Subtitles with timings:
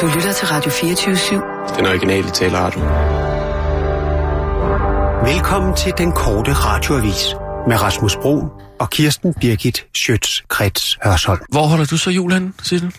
[0.00, 1.76] Du lytter til Radio 24-7.
[1.76, 2.80] Den originale taleradio.
[5.32, 7.34] Velkommen til den korte radioavis
[7.68, 8.44] med Rasmus Bro
[8.80, 11.40] og Kirsten Birgit Schøtz-Krets Hørsholm.
[11.48, 12.94] Hvor holder du så jul hen, Sissel?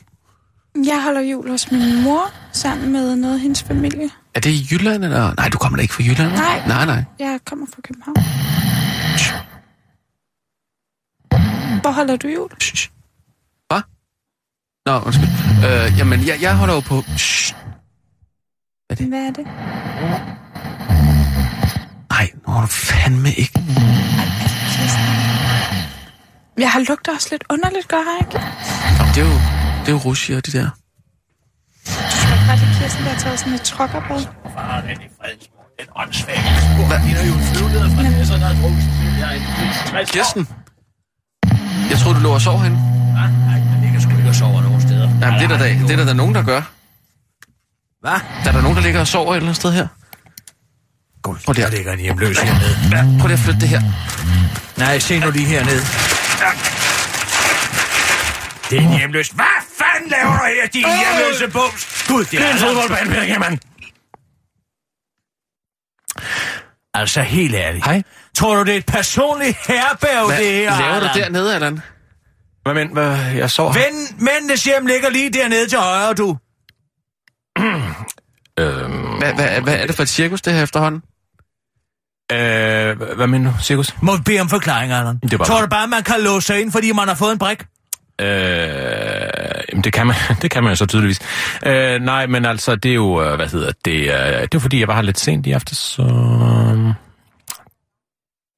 [0.86, 4.10] Jeg holder jul hos min mor, sammen med noget af hendes familie.
[4.36, 5.34] Er det i Jylland, eller?
[5.38, 6.32] Nej, du kommer da ikke fra Jylland?
[6.32, 6.62] Nej.
[6.68, 7.04] Nej, nej.
[7.20, 8.16] Jeg kommer fra København.
[11.82, 12.50] Hvor holder du jul?
[12.62, 12.90] Shh.
[14.92, 15.00] Hvad?
[15.00, 15.30] Nå, undskyld.
[15.66, 17.04] Øh, jamen, jeg, jeg holder jo på...
[17.18, 17.56] Shh.
[18.88, 19.46] Hvad er det?
[22.10, 23.60] Nej, nu har du fandme ikke...
[26.58, 28.34] Jeg har lugter også lidt underligt, gør jeg ikke?
[29.00, 29.38] Nå, det er jo,
[29.82, 30.70] det er jo Russia og de der.
[32.48, 34.22] Bare det Kirsten, der har taget sådan et trokkerbad.
[40.06, 40.48] Kirsten?
[41.90, 42.80] Jeg troede, du lå og sov herinde.
[43.14, 45.10] Nej, man ligger sgu ikke og sover nogen steder.
[45.22, 45.58] Jamen, det er der,
[45.88, 46.62] det er der, der nogen, der gør.
[48.02, 48.12] Hvad?
[48.44, 49.88] Der er der nogen, der ligger og sover et eller andet sted her.
[51.22, 52.78] Gud, Prøv der at- ligger en hjemløs hernede.
[52.92, 53.82] Ja, prøv lige at flytte det her.
[54.78, 55.82] Nej, se nu lige hernede.
[58.70, 59.28] Det er en hjemløs.
[59.28, 59.46] Hvad
[59.80, 62.06] fanden laver du her, din hjemløse bums?
[62.08, 63.60] Gud, det er en fodboldbane, Peter Kjærmann.
[66.94, 67.86] Altså, helt ærligt.
[67.86, 68.04] Hej.
[68.36, 71.82] Tror du, det er et personligt herberg, det her, laver du dernede, Allan?
[72.64, 73.80] Hvad men, hvad, jeg sover her.
[73.80, 76.38] Ven, mændenes hjem ligger lige dernede til højre, du.
[79.20, 81.02] Hvad, hvad, hvad er det for et cirkus, det her efterhånden?
[82.32, 82.38] Øh,
[82.98, 83.96] hvad- hvad mener du, Cirkus?
[84.02, 85.20] Må vi bede om forklaring, Allan?
[85.20, 87.38] Det bare- Tror du bare, man kan låse sig ind, fordi man har fået en
[87.40, 87.64] brik?
[88.22, 88.28] Øh,
[89.72, 91.20] jamen, det kan man, det kan man jo så tydeligvis.
[91.66, 94.60] Øh, nej, men altså, det er jo, øh, hvad hedder det, øh, det er jo
[94.60, 96.02] fordi, jeg var her lidt sent i aftes, så...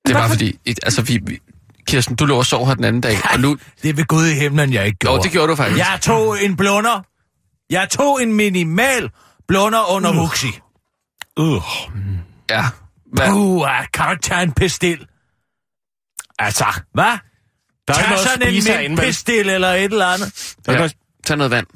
[0.08, 1.40] Det var fordi, altså vi, vi,
[1.88, 3.58] Kirsten, du lå og sov her den anden dag, og nu...
[3.84, 5.16] Det er ved Gud i himlen, jeg ikke gjorde.
[5.16, 5.78] Jo, det gjorde du faktisk.
[5.80, 7.02] Jeg tog en blunder.
[7.70, 9.10] Jeg tog en minimal
[9.48, 10.16] blunder under uh.
[10.16, 10.60] Huxi.
[11.40, 11.62] Uh.
[12.50, 12.66] Ja.
[13.14, 13.30] Hvad?
[13.30, 15.06] Uh, kan du ikke tage en pestil?
[16.40, 17.18] Altså, hvad?
[17.88, 20.56] Der er Tag sådan en pestil eller et eller andet.
[20.68, 20.74] Ja.
[20.74, 20.96] noget-
[21.26, 21.68] Tag noget vand.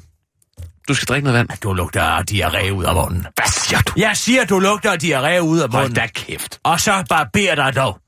[0.88, 1.58] Du skal drikke noget vand.
[1.62, 3.26] Du lugter af diarré ud af munden.
[3.34, 3.92] Hvad siger du?
[3.96, 5.94] Jeg siger, du lugter diarré ud af Hold munden.
[5.94, 6.60] da kæft.
[6.62, 7.98] Og så barber dig dog.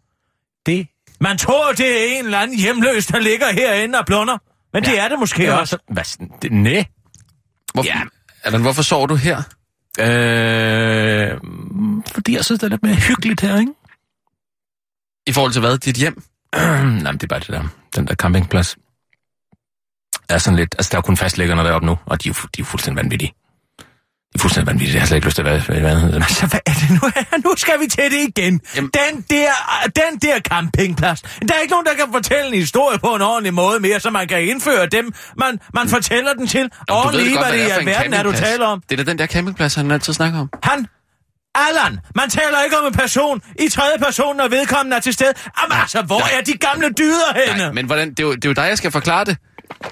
[0.67, 0.87] Det
[1.21, 4.39] Man tror, det er en eller anden hjemløs, der ligger herinde og blunder.
[4.73, 4.91] Men ja.
[4.91, 5.77] det er det måske er også.
[5.77, 6.17] også...
[6.19, 6.29] Hvad?
[6.43, 6.83] Det, næ.
[7.75, 8.01] Hvor, Ja.
[8.45, 9.37] Allan, hvorfor sover du her?
[10.01, 11.39] Øh,
[12.13, 13.73] fordi jeg synes, det er lidt mere hyggeligt her, ikke?
[15.27, 15.79] I forhold til hvad?
[15.79, 16.23] Dit hjem?
[17.03, 18.77] Nej, det er bare det der, den der campingplads.
[20.29, 22.47] Er sådan lidt, altså der er kun fastlæggerne deroppe nu, og de er jo, de
[22.47, 23.33] er jo fuldstændig vanvittige.
[24.33, 26.23] De er fuldstændig vanvittige, jeg har slet ikke lyst til at være, hvad, hvad, hvad,
[26.29, 27.11] Så hvad er det nu?
[27.49, 28.61] Nu skal vi til det igen.
[28.77, 29.51] Jamen- Den der,
[29.97, 31.21] den der campingplads.
[31.23, 34.11] Der er ikke nogen, der kan fortælle en historie på en ordentlig måde mere, så
[34.11, 35.13] man kan indføre dem.
[35.39, 38.33] Man, man fortæller den til ordentligt, hvad det er i for en alverden, er du
[38.33, 38.83] taler om.
[38.91, 40.49] Det er da den der campingplads, han altid snakker om.
[40.63, 40.87] Han,
[41.55, 45.33] Allan, man taler ikke om en person i tredje person, når vedkommende er til stede.
[45.63, 46.31] Jamen altså, hvor nej.
[46.39, 47.63] er de gamle dyder henne?
[47.63, 49.37] Nej, men hvordan, det, er jo, det er jo dig, jeg skal forklare det.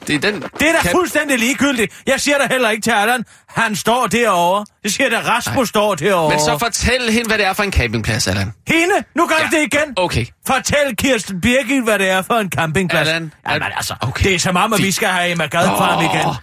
[0.07, 0.35] Det er den...
[0.43, 1.95] Det er da camp- fuldstændig ligegyldigt.
[2.07, 4.67] Jeg siger da heller ikke til Allan, han står derovre.
[4.85, 5.65] Jeg siger da, Rasmus Nej.
[5.65, 6.31] står derovre.
[6.31, 8.53] Men så fortæl hende, hvad det er for en campingplads, Allan.
[8.69, 9.59] Hende, nu gør Ja.
[9.59, 9.93] det igen.
[9.97, 10.27] Okay.
[10.47, 13.09] Fortæl Kirsten Birgit, hvad det er for en campingplads.
[13.09, 14.25] Allan, Jamen Al- altså, okay.
[14.25, 16.35] det er som om, at vi skal have Emma Gad frem igen.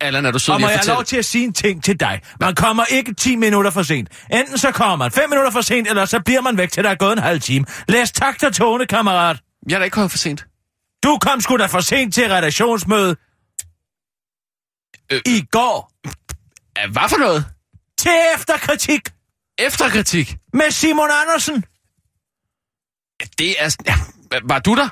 [0.00, 0.94] Allan, er du sød Og må jeg fortælle?
[0.94, 2.20] lov til at sige en ting til dig?
[2.40, 4.08] Man kommer ikke 10 minutter for sent.
[4.32, 6.90] Enten så kommer man 5 minutter for sent, eller så bliver man væk til der
[6.90, 7.66] er gået en halv time.
[7.88, 9.36] Læs takt og tone, kammerat.
[9.68, 10.44] Jeg er da ikke kommet for sent.
[11.04, 13.16] Du kom sgu da for sent til redaktionsmøde.
[15.12, 15.20] Øh.
[15.26, 15.92] I går.
[16.92, 17.44] Hvad for noget?
[17.98, 19.00] Til efterkritik
[19.58, 20.36] Efterkritik.
[20.52, 21.64] med Simon Andersen.
[23.38, 23.76] Det er...
[23.86, 23.94] Ja,
[24.44, 24.88] var du der?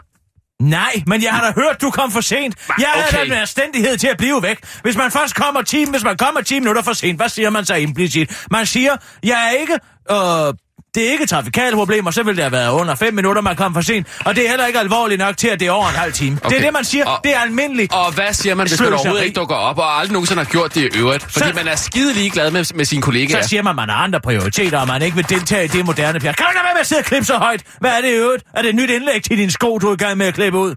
[0.62, 2.68] Nej, men jeg har da hørt, du kom for sent.
[2.68, 3.02] Jeg okay.
[3.10, 4.58] havde da en anstændighed til at blive væk.
[4.82, 7.64] Hvis man først kommer 10, hvis man kommer 10 minutter for sent, hvad siger man
[7.64, 8.46] så implicit?
[8.50, 9.78] Man siger, jeg er ikke...
[10.10, 10.54] Øh,
[10.94, 13.74] det er ikke trafikale problemer, så ville det have været under 5 minutter, man kom
[13.74, 14.06] for sent.
[14.24, 16.38] Og det er heller ikke alvorligt nok til, at det er over en halv time.
[16.44, 16.50] Okay.
[16.50, 17.06] Det er det, man siger.
[17.06, 17.94] Og- det er almindeligt.
[17.94, 20.74] Og hvad siger man, hvis man overhovedet ikke dukker op, og aldrig nogensinde har gjort
[20.74, 21.22] det i øvrigt?
[21.22, 23.42] Fordi Så- man er skide ligeglad med, med sine kollegaer.
[23.42, 25.84] Så siger man, at man har andre prioriteter, og man ikke vil deltage i det
[25.86, 26.36] moderne pjat.
[26.36, 27.62] Kan du lade være med at sidde og klippe så højt?
[27.80, 28.44] Hvad er det i øvrigt?
[28.54, 30.58] Er det et nyt indlæg til din sko, du er i gang med at klippe
[30.58, 30.74] ud?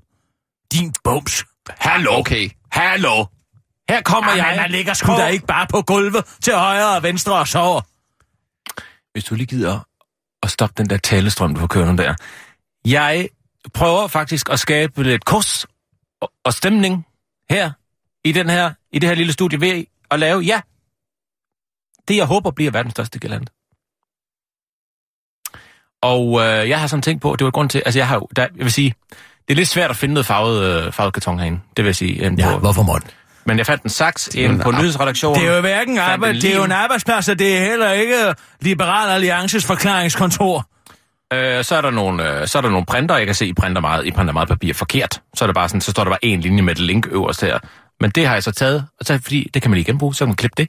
[0.71, 1.45] Din bums.
[1.79, 2.19] Hallo.
[2.19, 2.49] Okay.
[2.71, 3.25] Hallo!
[3.89, 4.57] Her kommer Jamen, jeg.
[4.61, 7.81] man ligger sgu da ikke bare på gulvet til højre og venstre og sover.
[9.13, 9.79] Hvis du lige gider
[10.45, 12.15] at stoppe den der talestrøm, du får kørende der.
[12.85, 13.29] Jeg
[13.73, 15.65] prøver faktisk at skabe lidt kurs
[16.21, 17.05] og, og stemning
[17.49, 17.71] her
[18.23, 20.61] i, den her, i det her lille studie ved at lave, ja,
[22.07, 23.49] det jeg håber bliver verdens største galant.
[26.01, 28.27] Og øh, jeg har sådan tænkt på, det var grund til, altså jeg har jo,
[28.35, 28.93] der, jeg vil sige,
[29.47, 31.95] det er lidt svært at finde noget farvet, øh, farvet karton herinde, det vil jeg
[31.95, 32.35] sige.
[32.35, 33.07] Ja, på, hvorfor måtte?
[33.45, 35.41] Men jeg fandt en saks inde på en- nyhedsredaktionen.
[35.41, 38.33] Det er jo hverken arbejde, det er jo en arbejdsplads, og det er heller ikke
[38.61, 40.69] Liberal Alliances forklaringskontor.
[41.33, 43.53] Øh, så er der nogle, øh, så er der nogle printer, jeg kan se, I
[43.53, 45.21] printer meget, I printer meget papir forkert.
[45.35, 47.41] Så er det bare sådan, så står der bare en linje med et link øverst
[47.41, 47.59] her.
[48.01, 50.19] Men det har jeg så taget, og så, fordi det kan man lige genbruge, så
[50.19, 50.67] kan man klippe det.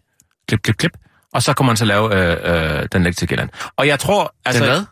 [0.48, 0.92] Klip, klip, klip.
[1.34, 2.14] Og så kan man så lave
[2.44, 3.52] øh, øh, den længste girlande.
[3.76, 4.34] Og jeg tror...
[4.44, 4.84] Altså, Den hvad?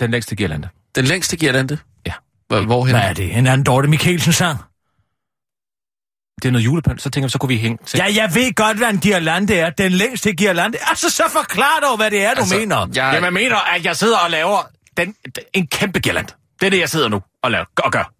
[0.00, 0.68] Den længste girlande.
[0.94, 1.78] Den længste girlande?
[2.06, 2.12] Ja.
[2.48, 2.94] Hvor, hvorhen?
[2.96, 3.36] Hvad er det?
[3.36, 4.58] En anden Dorte Mikkelsen-sang?
[6.36, 7.98] Det er noget julepynt, så tænker jeg, så kunne vi hænge til.
[7.98, 9.70] Ja, jeg ved godt, hvad en girlande er.
[9.70, 10.78] Den længste girlande.
[10.88, 12.76] Altså, så forklar dog, hvad det er, du Altså, mener.
[12.94, 14.58] Jeg, Jamen, jeg mener, at jeg sidder og laver
[14.96, 15.14] den,
[15.54, 16.26] en kæmpe girland.
[16.60, 18.12] Det er det, jeg sidder nu og, laver, og gør.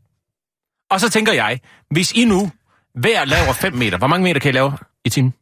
[0.95, 1.61] Og så tænker jeg,
[1.91, 2.51] hvis I nu
[2.95, 4.73] hver laver 5 meter, hvor mange meter kan I lave
[5.05, 5.35] i timen?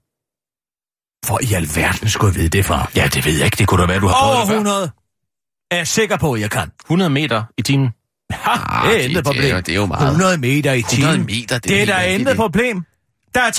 [1.26, 2.90] Hvor i alverden skulle jeg vide det fra?
[2.96, 3.56] Ja, det ved jeg ikke.
[3.56, 4.54] Det kunne da være, du har prøvet Over det før.
[4.54, 4.90] 100
[5.70, 6.70] er jeg sikker på, at jeg kan.
[6.84, 7.88] 100 meter i timen.
[8.32, 9.50] Ha, Ah, det er intet det er problem.
[9.54, 10.06] jo- det er jo meget.
[10.06, 11.08] 100 meter i timen.
[11.08, 12.20] 100 meter, det er det er vanvittigt.
[12.20, 12.84] intet problem.
[13.34, 13.50] Der er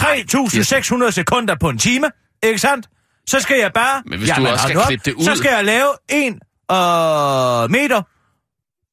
[1.05, 2.07] 3.600 sekunder på en time,
[2.43, 2.87] ikke sandt?
[3.27, 4.01] Så skal jeg bare...
[4.05, 4.87] Men hvis du også skal op.
[4.87, 6.33] klippe det ud- Så skal jeg lave en
[6.71, 8.01] øh, meter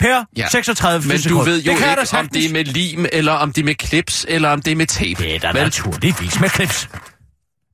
[0.00, 0.48] per Ja.
[0.48, 1.44] 36 Men sekunder.
[1.44, 3.64] du ved jo det da ikke, om det er med lim, eller om det er
[3.64, 5.22] med klips, eller om det er med tape.
[5.22, 6.88] Det er da naturligvis med klips.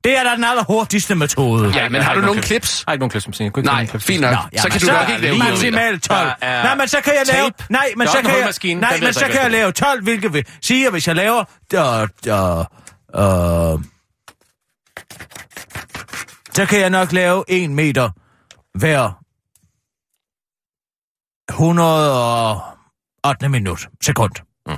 [0.05, 1.71] Det er da den allerhurtigste metode.
[1.75, 2.83] Ja, men har du nogle klips?
[2.87, 4.31] Har ikke nogen klips, jeg kunne Nej, fint nok.
[4.31, 5.71] Nå, så jamen, kan du så nok ikke lave lige 100 meter.
[5.71, 6.27] Maksimalt 12.
[6.27, 7.43] Der er Nej, men så kan jeg lave...
[7.45, 7.63] tape.
[7.69, 8.31] Nej, men så kan
[8.63, 8.75] jeg...
[8.75, 11.43] Nej, men så så kan jeg lave 12, hvilket vil sige, at hvis jeg laver...
[11.73, 12.59] Øh, øh,
[13.15, 13.79] øh,
[16.53, 18.09] så kan jeg nok lave 1 meter
[18.77, 19.11] hver
[21.51, 23.49] 108.
[23.49, 23.87] minut.
[24.03, 24.31] Sekund.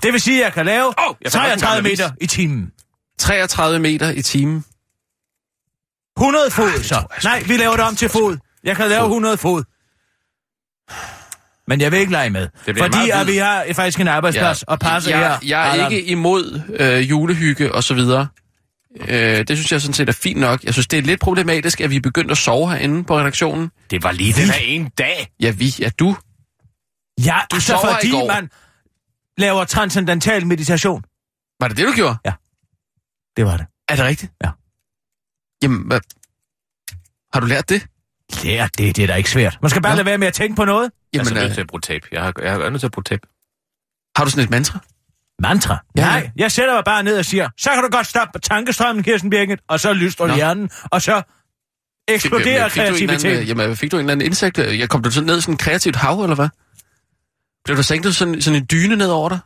[0.03, 1.99] Det vil sige, at jeg kan lave Åh, jeg fandt også en 33 gammel avis.
[1.99, 2.71] meter i timen.
[3.19, 4.65] 33 meter i timen.
[6.17, 7.05] 100 fod, så.
[7.23, 8.37] Nej, vi laver det om til fod.
[8.63, 9.63] Jeg kan lave 100 fod.
[11.67, 12.47] Men jeg vil ikke lege med.
[12.65, 15.19] bliver Fordi at vi har faktisk en arbejdsplads og passer her.
[15.27, 15.91] jeg, jeg er Allan.
[15.91, 18.27] ikke imod øh, julehygge og så videre.
[19.01, 20.63] Øh, det synes jeg sådan set er fint nok.
[20.63, 23.71] Jeg synes, det er lidt problematisk, at vi er begyndt at sove herinde på redaktionen.
[23.91, 25.27] Det var lige den her ene dag.
[25.39, 25.75] Ja, vi.
[25.79, 26.17] Ja, du.
[27.25, 28.27] Ja, du altså fordi går.
[28.27, 28.49] man
[29.37, 31.03] laver transcendental meditation.
[31.59, 32.17] Var det det, du gjorde?
[33.37, 33.65] Det var det.
[33.89, 34.31] Er det rigtigt?
[34.43, 34.49] Ja.
[35.63, 35.99] Jamen, hvad?
[37.33, 37.85] Har du lært det?
[38.43, 39.57] Lær det, det er da ikke svært.
[39.61, 39.95] Man skal bare Nå.
[39.95, 40.83] lade være med at tænke på noget.
[40.83, 42.07] Jeg er Jamen, så nødt øh, til at bruge tape.
[42.11, 43.27] Jeg har, jeg har nødt til at bruge tape.
[44.17, 44.79] har du sådan et mantra?
[45.41, 45.77] Mantra.
[45.97, 46.19] Ja, Ja, ja.
[46.19, 49.29] Nej, jeg sætter mig bare ned og siger, så kan du godt stoppe tankestrømmen, Kirsten
[49.29, 50.35] Birgit, og så lyster Nå.
[50.35, 51.21] hjernen, og så
[52.07, 53.41] eksploderer du kreativiteten.
[53.41, 54.57] øh, Jamen, fik du en eller anden indsigt?
[54.57, 56.49] Jeg kom du sådan ned i sådan et kreativt hav, eller hvad?
[57.65, 59.39] Blev der sænket sådan, sådan en dyne ned over dig?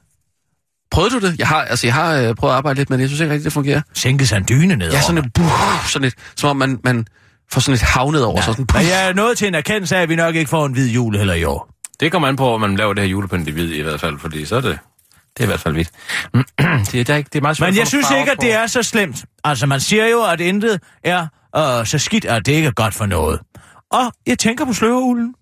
[0.91, 1.39] Prøvede du det?
[1.39, 3.45] Jeg har, altså, jeg har øh, prøvet at arbejde lidt, men jeg synes ikke rigtigt,
[3.45, 3.81] det fungerer.
[3.93, 5.51] Sænke sig en dyne ned Ja, sådan et, buh,
[5.87, 7.07] sådan et, som om man, man
[7.51, 8.53] får sådan et hav ned over sig.
[8.53, 10.73] Sådan, Men jeg er nået til en erkendelse af, at vi nok ikke får en
[10.73, 11.69] hvid jul heller i år.
[11.99, 14.19] Det kommer an på, om man laver det her julepynt i hvid i hvert fald,
[14.19, 14.79] fordi så er det...
[15.37, 15.91] Det er i hvert fald hvidt.
[16.91, 18.31] det, er, der ikke, det er meget svært Men at jeg få synes farver ikke,
[18.31, 18.41] at på.
[18.41, 19.25] det er så slemt.
[19.43, 21.27] Altså, man siger jo, at intet er
[21.57, 23.39] øh, så skidt, at det ikke er godt for noget.
[23.91, 25.33] Og jeg tænker på sløreuglen.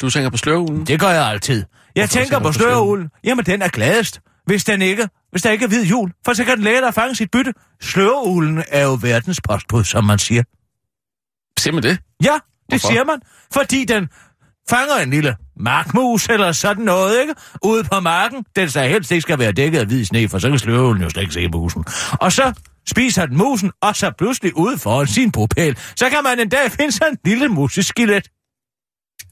[0.00, 0.86] du tænker på sløveulen?
[0.86, 1.64] Det gør jeg altid.
[1.96, 3.08] Jeg Hvorfor tænker på sløreuglen.
[3.24, 6.12] Jamen, den er gladest, hvis, den ikke, hvis der ikke er hvid jul.
[6.24, 7.52] For så kan den lære dig at fange sit bytte.
[7.80, 10.42] Sløreuglen er jo verdens postbud, som man siger.
[11.58, 11.98] Siger man det?
[12.24, 12.88] Ja, det Hvorfor?
[12.88, 13.20] siger man.
[13.52, 14.08] Fordi den
[14.70, 17.34] fanger en lille markmus eller sådan noget, ikke?
[17.64, 18.44] Ude på marken.
[18.56, 21.10] Den så helst ikke skal være dækket af hvid sne, for så kan sløvelen jo
[21.10, 21.84] slet ikke se musen.
[22.20, 22.52] Og så
[22.88, 25.78] spiser den musen, og så pludselig ude foran sin bopæl.
[25.96, 28.28] Så kan man en dag finde sig en lille museskelet.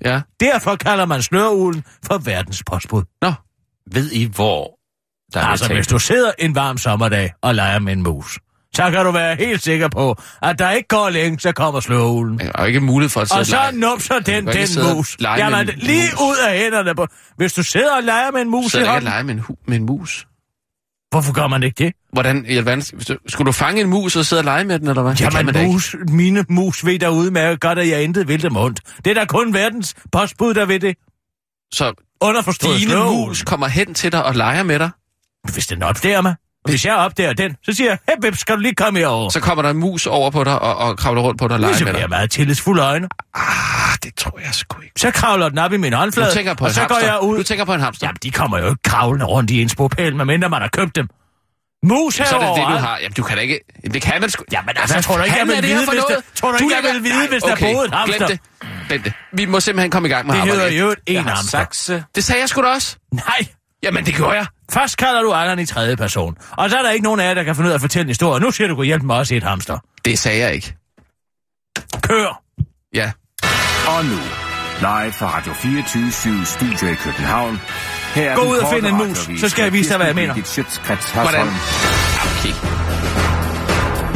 [0.04, 0.20] Ja.
[0.40, 3.02] Derfor kalder man sløreuglen for verdens postbud.
[3.22, 3.32] Nå,
[3.92, 4.70] Ved I, hvor
[5.34, 8.38] der er Altså, hvis du sidder en varm sommerdag og leger med en mus,
[8.74, 12.40] så kan du være helt sikker på, at der ikke går længe, så kommer sløveulen.
[12.40, 15.16] jeg har ikke mulighed for at sidde Og så lege- numser den, den mus.
[15.20, 16.20] Jamen, en lige mus.
[16.20, 17.06] ud af hænderne på...
[17.36, 19.34] Hvis du sidder og leger med en mus i sidder ikke og hånden, lege med
[19.34, 20.26] en, hu- med en mus.
[21.10, 21.92] Hvorfor gør man ikke det?
[22.12, 22.82] Hvordan, i alverden,
[23.28, 25.16] skulle du fange en mus og sidde og lege med den, eller hvad?
[25.16, 25.72] Kan man Jamen, ikke.
[25.72, 28.80] mus, mine mus ved derude med godt, at jeg intet vil dem ondt.
[29.04, 30.96] Det er da kun verdens postbud, der ved det.
[31.74, 33.28] Så Underforstået dine sløveulen.
[33.28, 34.90] mus kommer hen til dig og leger med dig.
[35.52, 36.34] Hvis den opdager mig.
[36.64, 39.30] Hvis jeg opdager den, så siger jeg, hey, Bip, skal du lige komme herover?
[39.30, 41.60] Så kommer der en mus over på dig og, og kravler rundt på dig og
[41.60, 42.00] leger Så med dig.
[42.00, 43.08] jeg meget tillidsfulde øjne.
[43.34, 43.42] Ah,
[44.02, 44.92] det tror jeg sgu ikke.
[45.00, 47.00] Så kravler den op i min håndflade, Du tænker på og en så hamster.
[47.00, 47.36] går jeg ud.
[47.38, 48.06] Du tænker på en hamster.
[48.06, 51.08] Jamen, de kommer jo ikke kravlende rundt i ens bopæl, medmindre man har købt dem.
[51.84, 52.98] Mus så er det det, du har.
[53.02, 53.60] Jamen, du kan da ikke...
[53.84, 54.44] Jamen, det kan man sgu...
[54.52, 56.64] Jamen, altså, Hvad tror du ikke, jeg er vil det vide, hvis der- tror du
[56.64, 58.26] ikke, jeg vil vide, hvis der boede et hamster?
[58.26, 58.88] Glem det.
[58.88, 59.12] Glem det.
[59.32, 62.02] Vi må simpelthen komme i gang med Det hedder jo en hamster.
[62.14, 62.96] Det sagde jeg sgu da også.
[63.12, 63.24] Nej,
[63.82, 64.46] Jamen, det gjorde jeg.
[64.72, 66.36] først kalder du Allan i tredje person.
[66.50, 68.04] Og så er der ikke nogen af jer, der kan finde ud af at fortælle
[68.04, 68.40] en historie.
[68.40, 69.78] Nu siger du, du hjælpe mig også i et hamster.
[70.04, 70.76] Det sagde jeg ikke.
[72.02, 72.42] Kør!
[72.94, 73.12] Ja.
[73.88, 74.18] Og nu,
[74.80, 77.60] live fra Radio 24 Studio i København.
[78.14, 80.14] Her er Gå ud og find en mus, så skal jeg vise dig, hvad jeg
[80.14, 80.34] mener.
[81.22, 81.46] Hvordan?
[82.38, 82.54] Okay.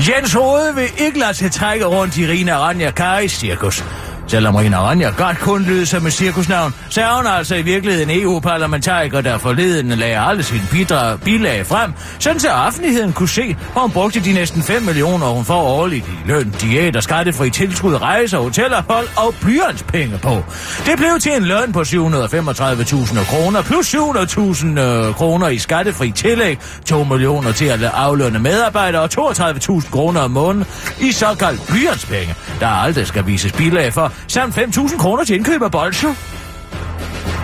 [0.08, 3.84] Jens Rode vil ikke lade sig trække rundt i Rina Ranja Karis cirkus.
[4.26, 8.22] Selvom Rina Ranja godt kun lyder som et cirkusnavn, så er hun altså i virkeligheden
[8.22, 13.80] EU-parlamentariker, der forleden lagde alle sine bidrag, bilag frem, sådan så offentligheden kunne se, hvor
[13.80, 17.94] hun brugte de næsten 5 millioner, hun får årligt i løn, diæt og skattefri tilskud,
[17.94, 20.44] rejser, hotelophold og blyantspenge på.
[20.86, 26.58] Det blev til en løn på 735.000 kroner plus 700.000 øh, kroner i skattefri tillæg,
[26.86, 30.66] 2 millioner til at aflønne medarbejdere og 32.000 kroner om måneden
[31.00, 35.70] i såkaldt blyantspenge, der aldrig skal vises bilag for, samt 5.000 kroner til indkøb af
[35.70, 36.14] bolcher.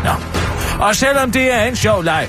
[0.05, 0.11] Nå.
[0.87, 2.29] Og selvom det er en sjov leg,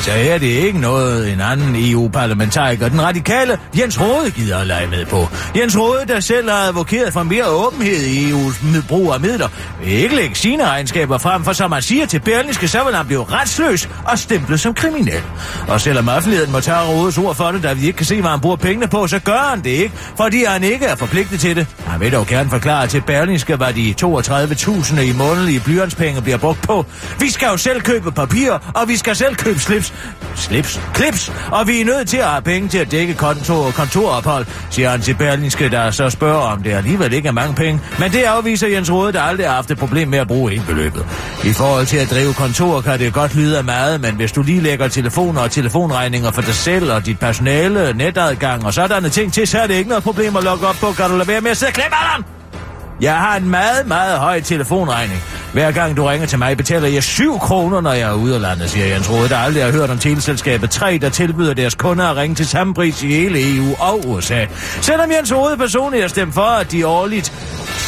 [0.00, 4.86] så er det ikke noget en anden EU-parlamentariker, den radikale Jens Rode gider at lege
[4.86, 5.28] med på.
[5.56, 9.48] Jens Rode, der selv har advokeret for mere åbenhed i EU's brug af midler,
[9.84, 13.06] vil ikke lægge sine regnskaber frem, for som han siger til Berlingske, så vil han
[13.06, 15.22] blive retsløs og stemplet som kriminel.
[15.68, 18.30] Og selvom offentligheden må tage Rodes ord for det, da vi ikke kan se, hvad
[18.30, 21.56] han bruger pengene på, så gør han det ikke, fordi han ikke er forpligtet til
[21.56, 21.66] det.
[21.86, 26.62] Han vil dog gerne forklare til Berlingske, hvad de 32.000 i månedlige blyantspenge bliver brugt
[26.62, 26.86] på.
[27.18, 29.89] Vi skal jo selv købe papir, og vi skal selv købe slips.
[30.36, 30.80] Slips?
[30.94, 31.32] Klips!
[31.52, 35.00] Og vi er nødt til at have penge til at dække kontor, kontorophold, siger han
[35.00, 37.80] til Berlinske, der så spørger, om det alligevel ikke er mange penge.
[37.98, 40.64] Men det afviser Jens Rode, der aldrig har haft et problem med at bruge hele
[40.66, 41.06] beløbet.
[41.44, 44.42] I forhold til at drive kontor kan det godt lyde af meget, men hvis du
[44.42, 49.32] lige lægger telefoner og telefonregninger for dig selv og dit personale, netadgang og sådanne ting
[49.32, 50.92] til, så er det ikke noget problem at logge op på.
[50.92, 52.24] Kan du lade være med at sidde og klemme alderen?
[53.00, 55.20] Jeg har en meget, meget høj telefonregning.
[55.52, 58.40] Hver gang du ringer til mig, betaler jeg 7 kroner, når jeg er ude af
[58.40, 62.04] landet, siger Jens Rode, der aldrig har hørt om teleselskabet 3, der tilbyder deres kunder
[62.04, 64.46] at ringe til samme pris i hele EU og USA.
[64.80, 67.32] Selvom Jens Rode personligt har stemt for, at de årligt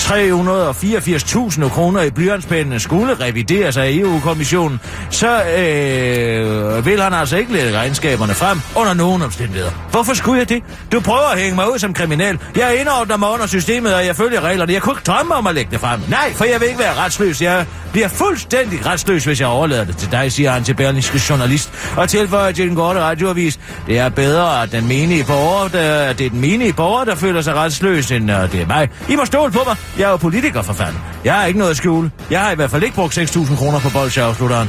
[0.02, 7.78] 384.000 kroner i blyantspændene skulle revideres af EU-kommissionen, så øh, vil han altså ikke lægge
[7.78, 9.70] regnskaberne frem under nogen omstændigheder.
[9.90, 10.62] Hvorfor skulle jeg det?
[10.92, 12.38] Du prøver at hænge mig ud som kriminel.
[12.56, 14.72] Jeg indordner mig under systemet, og jeg følger reglerne.
[14.72, 16.00] Jeg kunne ikke drømme om at lægge det frem.
[16.08, 17.42] Nej, for jeg vil ikke være retsløs.
[17.42, 17.51] Jeg
[17.92, 22.08] bliver fuldstændig retsløs, hvis jeg overlader det til dig, siger han til Berlingske journalist, og
[22.08, 23.60] tilføjer til den korte radioavis.
[23.86, 27.40] Det er bedre, at den menige borger, der, det er den menige borger, der føler
[27.40, 28.88] sig retsløs, end uh, det er mig.
[29.08, 29.76] I må stole på mig.
[29.98, 31.00] Jeg er jo politiker, for fanden.
[31.24, 32.10] Jeg har ikke noget at skjule.
[32.30, 34.68] Jeg har i hvert fald ikke brugt 6.000 kroner på bolsjer, afslutter han.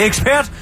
[0.00, 0.52] Ekspert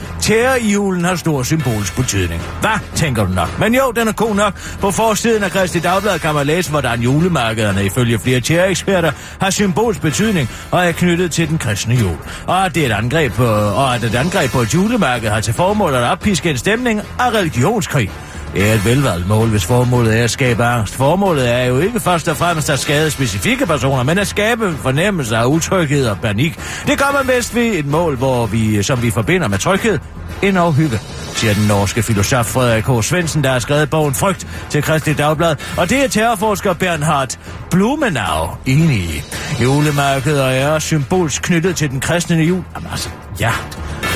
[0.60, 2.42] julen har stor symbolsk betydning.
[2.60, 3.58] Hvad, tænker du nok?
[3.58, 4.54] Men jo, den er god nok.
[4.80, 10.00] På forsiden af Christi Dagblad kan man læse, hvordan julemarkederne ifølge flere terroreksperter har symbolsk
[10.00, 12.16] betydning og er knyttet til den kristne jul.
[12.46, 15.40] Og at det er et angreb på, og at et angreb på et julemarked har
[15.40, 18.10] til formål at oppiske en stemning af religionskrig.
[18.58, 20.94] Er et velvalgt mål, hvis formålet er at skabe angst.
[20.94, 24.76] Formålet er jo ikke først og fremmest at skade specifikke personer, men at skabe en
[24.76, 26.58] fornemmelse af utryghed og panik.
[26.86, 29.98] Det kommer bedst ved et mål, hvor vi, som vi forbinder med tryghed,
[30.42, 31.00] en og hygge,
[31.34, 33.02] siger den norske filosof Frederik H.
[33.02, 35.56] Svendsen, der har skrevet bogen Frygt til Kristelig Dagblad.
[35.76, 37.38] Og det er terrorforsker Bernhard
[37.70, 39.22] Blumenau enig i.
[39.62, 42.64] Julemarkedet er symbolsk knyttet til den kristne jul.
[42.74, 43.08] Jamen altså,
[43.40, 43.52] ja.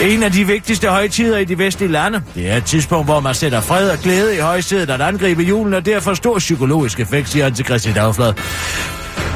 [0.03, 2.23] En af de vigtigste højtider i de vestlige lande.
[2.35, 5.75] Det er et tidspunkt, hvor man sætter fred og glæde i højsædet at angribe julen,
[5.75, 8.33] og derfor stor psykologisk effekt, siger han til Christian Dagblad.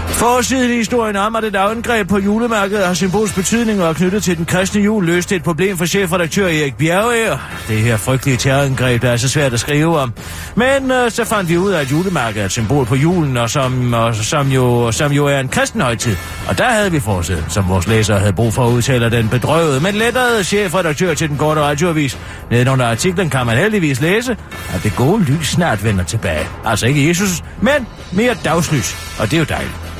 [0.09, 4.23] Forsiden i historien om, at et angreb på julemarkedet har symbolsk betydning og er knyttet
[4.23, 7.39] til den kristne jul, løste et problem for chefredaktør Erik Bjerge.
[7.69, 10.13] Det her frygtelige terrorangreb, der er så svært at skrive om.
[10.55, 13.51] Men øh, så fandt vi ud af, at julemarkedet er et symbol på julen, og
[13.51, 16.17] som, og, som, jo, som jo er en kristen højtid.
[16.49, 19.81] Og der havde vi forsiden, som vores læsere havde brug for at udtale den bedrøvede,
[19.81, 22.19] men lettere chefredaktør til den korte radioavis.
[22.51, 24.37] Nedenunder artiklen kan man heldigvis læse,
[24.75, 26.47] at det gode lys snart vender tilbage.
[26.65, 28.97] Altså ikke Jesus, men mere dagslys.
[29.19, 29.96] Og det er jo dejligt.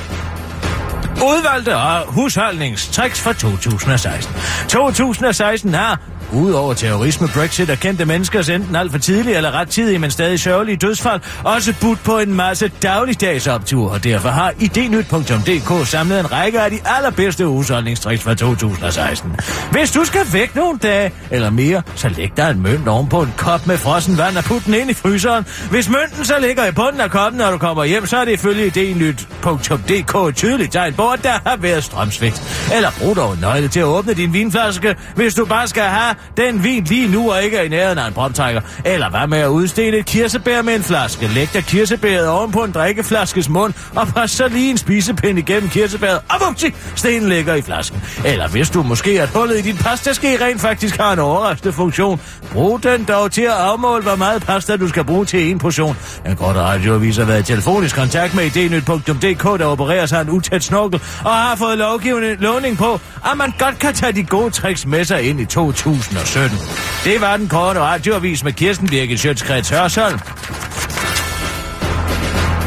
[1.23, 4.35] Udvalgte og husholdningstricks fra 2016.
[4.69, 6.01] 2016 har,
[6.33, 10.41] udover terrorisme, Brexit og kendte menneskers enten alt for tidlige eller ret tidige, men stadig
[10.41, 16.33] sørgelige dødsfald, også budt på en masse dagligdags optur, og derfor har idnyt.dk samlet en
[16.33, 19.37] række af de allerbedste husholdningstricks fra 2016.
[19.71, 23.23] Hvis du skal væk nogle dage eller mere, så læg der en mønt oven på
[23.23, 25.47] en kop med frossen vand og put den ind i fryseren.
[25.71, 28.33] Hvis mønten så ligger i bunden af koppen, når du kommer hjem, så er det
[28.33, 32.69] ifølge idnyt.dk et tydeligt tegn på, at der har været strømsvigt.
[32.75, 36.15] Eller brug dog en nøgle til at åbne din vinflaske, hvis du bare skal have
[36.37, 38.61] den vin lige nu og ikke er i nærheden af en proptrækker.
[38.85, 41.27] Eller hvad med at udstille et kirsebær med en flaske?
[41.27, 45.69] Læg dig kirsebæret oven på en drikkeflaskes mund, og pres så lige en spisepind igennem
[45.69, 48.03] kirsebæret, og vupti, stenen ligger i flasken.
[48.25, 52.21] Eller hvis du måske at hullet i din pastaske rent faktisk har en overraskende funktion,
[52.53, 55.97] brug den dog til at afmåle, hvor meget pasta du skal bruge til en portion.
[56.27, 60.65] En kort radioavis har været i telefonisk kontakt med idnyt.dk, der opererer sig en utæt
[60.65, 64.87] snorkel, og har fået lovgivning lovning på, at man godt kan tage de gode tricks
[64.87, 66.06] med sig ind i 2000.
[66.15, 66.59] 2017.
[67.05, 70.19] Det var den korte radioavis med Kirsten Birgit Sjøtskreds Hørsholm.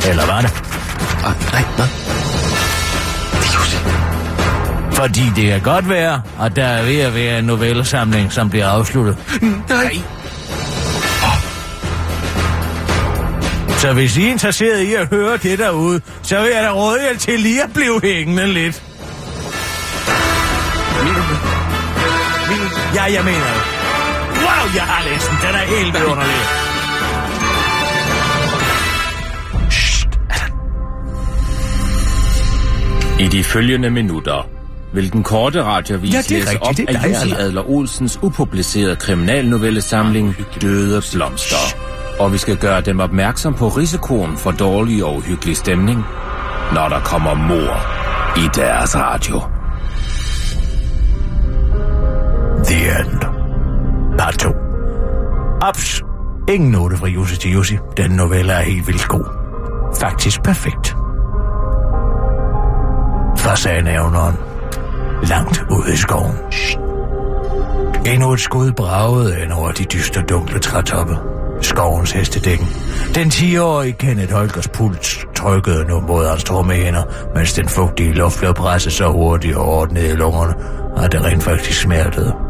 [0.09, 0.63] Eller var det?
[1.25, 1.85] Ah, nej, hvad?
[4.93, 8.67] Fordi det kan godt være, at der er ved at være en novellesamling, som bliver
[8.67, 9.17] afsluttet.
[9.69, 9.97] Nej.
[13.77, 16.97] Så hvis I er interesseret i at høre det derude, så vil jeg da råde
[17.11, 18.83] jer til lige at blive hængende lidt.
[22.95, 23.63] Ja, jeg mener det.
[24.43, 25.55] Wow, har læst den.
[25.55, 26.69] Er helt vidunderlig.
[33.19, 34.47] I de følgende minutter
[34.93, 37.31] vil den korte radiovis Ja, læse rigtigt, op det af Jussi.
[37.39, 41.75] Adler Olsens upublicerede kriminalnovellesamling Døde Blomster.
[42.19, 46.05] Og vi skal gøre dem opmærksom på risikoen for dårlig og uhyggelig stemning,
[46.73, 47.79] når der kommer mor
[48.37, 49.58] i deres radio.
[52.89, 53.21] The End.
[54.17, 54.49] Part 2.
[55.61, 56.03] Ops!
[56.47, 57.77] Ingen note fra Jussi til Jussi.
[57.97, 59.25] Den novelle er helt vildt god.
[59.99, 60.95] Faktisk perfekt.
[63.37, 64.35] Fasanævneren.
[65.23, 66.37] Langt ude i skoven.
[66.51, 66.77] Shh.
[68.05, 71.17] Endnu et skud bragede ind over de dystre dunkle trætoppe.
[71.61, 72.67] Skovens hestedækken.
[73.15, 77.03] Den 10-årige Kenneth Holgers puls trykkede nu mod hans trommehænder,
[77.35, 80.53] mens den fugtige luft blev presset så hurtigt og hårdt ned i lungerne,
[80.97, 82.48] at det rent faktisk smertede.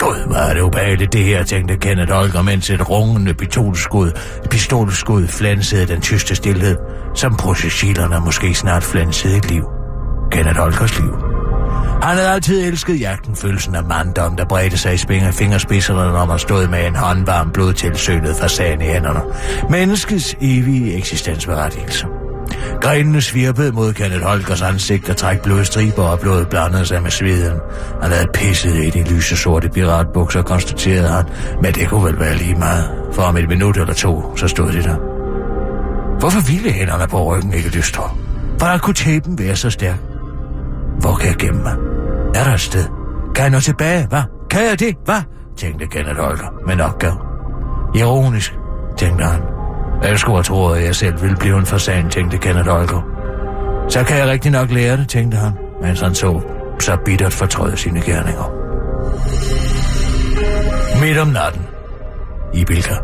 [0.00, 4.10] Gud, hvor er det ubehageligt det her, tænkte Kenneth Holger, mens et rungende pistolskud,
[4.50, 6.76] pistolskud flansede den tyste stillhed,
[7.14, 9.64] som processilerne måske snart flansede et liv.
[10.32, 11.14] Kenneth Holgers liv.
[12.02, 16.24] Han havde altid elsket jagten, følelsen af manddom, der bredte sig i spinger fingerspidserne, når
[16.24, 19.20] man stod med en håndvarm blodtilsølet fasan i hænderne.
[19.70, 22.06] Menneskets evige eksistensberettigelse.
[22.80, 27.58] Grenene svirpede mod Kenneth Holgers ansigt og træk blodstriber, og blodet blandede sig med sveden.
[28.02, 31.24] Han havde pisset i de lyse sorte piratbukser, konstaterede han,
[31.62, 32.90] men det kunne vel være lige meget.
[33.12, 34.96] For om et minut eller to, så stod de der.
[36.18, 38.02] Hvorfor ville hænderne på ryggen ikke lystre?
[38.58, 39.98] Hvordan kunne tæben være så stærk?
[41.00, 41.76] Hvor kan jeg gemme mig?
[42.34, 42.84] Er der et sted?
[43.34, 44.22] Kan jeg nå tilbage, hvad?
[44.50, 45.22] Kan jeg det, hvad?
[45.56, 47.12] Tænkte Kenneth Holger, men opgav.
[47.94, 48.54] Ironisk,
[48.98, 49.59] tænkte han.
[50.02, 53.02] Jeg skulle have troet, at jeg selv ville blive en fasan, tænkte Kenneth Holger.
[53.88, 56.40] Så kan jeg rigtig nok lære det, tænkte han, mens han så
[56.80, 58.52] så bittert fortrød sine gerninger.
[61.00, 61.62] Midt om natten.
[62.54, 62.94] I Bilka.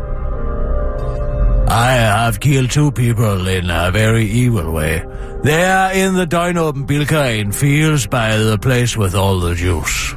[1.67, 4.99] I have killed two people in a very evil way.
[5.45, 10.15] They are in the døgnåben Bilka in fields by the place with all the juice.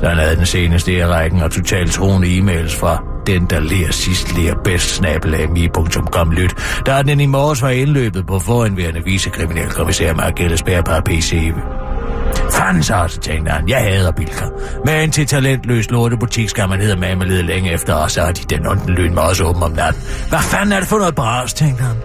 [0.00, 3.92] Så han havde den seneste i rækken og totalt troende e-mails fra den, der lærer
[3.92, 6.54] sidst, lærer bedst, snabelag.com lyt,
[6.86, 11.52] da den i morges var indløbet på foranværende vicekriminalkommissær Ellesberg på PC.
[12.52, 14.44] Fanden så, så tænkte han, jeg hader Bilka.
[14.86, 18.56] Men til talentløs lortebutik skal man hedder med lede længe efter, og så har de
[18.56, 20.02] den onden lyn med også åben om natten.
[20.28, 21.96] Hvad fanden er det for noget bras, tænkte han.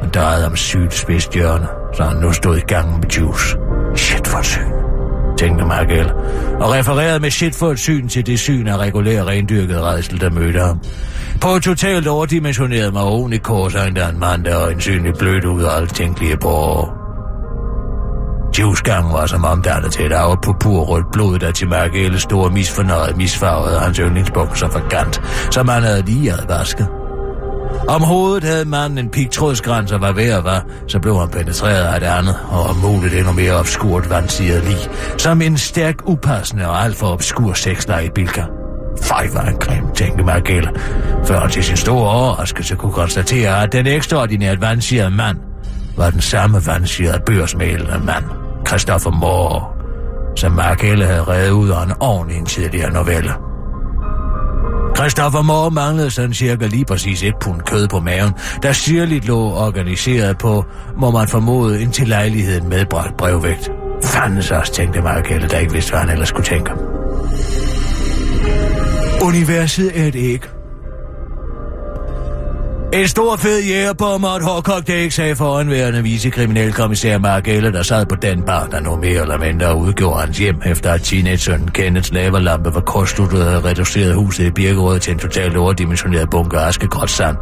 [0.00, 1.66] Og drejede om sygt spidst hjørne,
[1.96, 3.56] så han nu stod i gang med juice.
[3.96, 4.75] Shit for et syn,
[5.36, 6.12] tænkte Margelle,
[6.60, 10.30] og refererede med shit for et syn til det syn af regulær rendyrket redsel, der
[10.30, 10.80] mødte ham.
[11.40, 15.94] På et totalt overdimensioneret maronikors øjnede der en mand, der øjensynligt blødt ud af alt
[15.94, 16.88] tænkelige på
[18.58, 23.16] Juicegangen var som omdannet til et arvet på purrødt blod, der til Margelle store misfornøjet
[23.16, 26.88] misfarvede hans yndlingsbukser for gant, som han havde lige advasket.
[27.88, 31.84] Om hovedet havde manden en pigtrådsgræns og var ved at var, så blev han penetreret
[31.94, 34.78] af det andet, og om muligt endnu mere obskurt vandsiget lig,
[35.18, 38.42] som en stærk, upassende og alt for obskur sexleg i Bilka.
[39.02, 40.70] Fej, var en grim, tænkte Margelle,
[41.26, 45.36] før han til sin store overraskelse kunne konstatere, at den ekstraordinært vandsirede mand
[45.96, 48.24] var den samme vandsirede børsmælende mand,
[48.68, 49.64] Christoffer Moore,
[50.36, 53.45] som Margelle havde reddet ud af en ovn i en tidligere novelle.
[54.96, 58.32] Christoffer Moore manglede sådan cirka lige præcis et pund kød på maven,
[58.62, 60.64] der sirligt lå organiseret på,
[60.96, 63.70] må man formode, en til lejligheden medbragt brevvægt.
[64.04, 66.70] Fanden så også, tænkte Margelle, der ikke vidste, hvad han ellers skulle tænke.
[69.22, 70.55] Universet er et æg.
[72.92, 78.14] En stor fed jægerbomber og et hårdkogt æg, sagde foranværende vicekriminalkommissær Eller, der sad på
[78.14, 82.74] den bar, der nu mere eller mindre udgjorde hans hjem, efter at teenage-sønnen Kenneths laverlampe
[82.74, 87.36] var kortsluttet og reduceret huset i Birkerød til en totalt overdimensioneret bunker askegråt sand.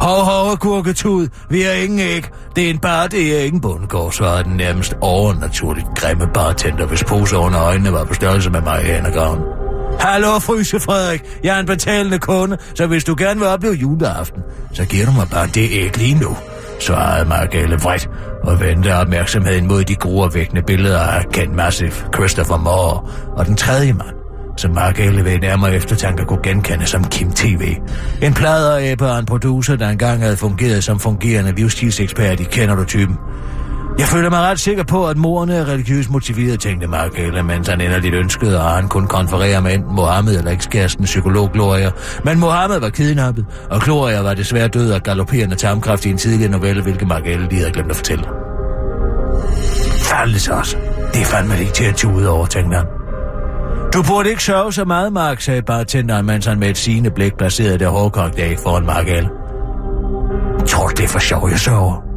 [0.00, 2.24] Hov, hov, kurketud, vi har ingen æg.
[2.56, 7.04] Det er en bar, det er ingen bundgård, svarede den nærmest overnaturligt grimme bartender, hvis
[7.04, 9.59] pose under øjnene var på størrelse med mig i Hannegraven.
[10.00, 11.22] Hallo, fryse Frederik.
[11.44, 15.12] Jeg er en betalende kunde, så hvis du gerne vil opleve juleaften, så giver du
[15.12, 16.36] mig bare det æg lige nu,
[16.78, 18.10] svarede Margelle vredt
[18.44, 23.92] og vendte opmærksomheden mod de gruervækkende billeder af Ken Massive, Christopher Moore og den tredje
[23.92, 24.16] mand,
[24.56, 27.76] som Mark Elle ved nærmere eftertanke kunne genkende som Kim TV.
[28.22, 32.84] En pladeræbe og en producer, der engang havde fungeret som fungerende livsstilsekspert i Kender du
[32.84, 33.16] typen.
[33.98, 37.68] Jeg føler mig ret sikker på, at morerne er religiøst motiveret, tænkte Mark Elle, mens
[37.68, 41.90] han inderligt ønskede, at han kunne konferere med enten Mohammed eller ekskæresten psykolog Gloria.
[42.24, 46.50] Men Mohammed var kidnappet, og Gloria var desværre død af galopperende tarmkræft i en tidligere
[46.50, 48.24] novelle, hvilket Mark Elle lige havde glemt at fortælle.
[50.02, 50.76] Faldes også.
[51.14, 52.86] Det er fandme ikke til at tude over, tænkte han.
[53.94, 57.36] Du burde ikke sørge så meget, Mark, sagde bartenderen, mens han med et sigende blik
[57.38, 59.26] placerede det hårdkogte æg foran Mark L.
[60.66, 62.09] Tror du, det er for sjov, jeg sørger?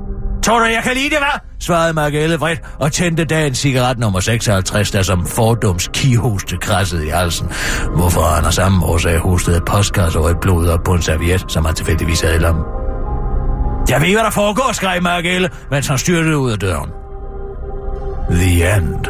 [0.44, 1.40] Tror du, jeg kan lide det, hvad?
[1.60, 7.06] svarede Mark Elle vredt og tændte dagens cigaret nummer 56, der som fordums kihoste krassede
[7.08, 7.52] i halsen.
[7.96, 11.46] Hvorfor han af samme årsag hostede et postkasse og et blod op på en serviet,
[11.48, 12.64] som han tilfældigvis havde i lommen.
[13.90, 16.90] Jeg ved, hvad der foregår, skreg Mark Elle, mens han styrtede ud af døren.
[18.32, 19.06] The End.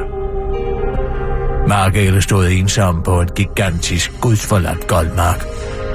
[1.68, 5.46] Mark stod ensom på en gigantisk, gudsforladt goldmark.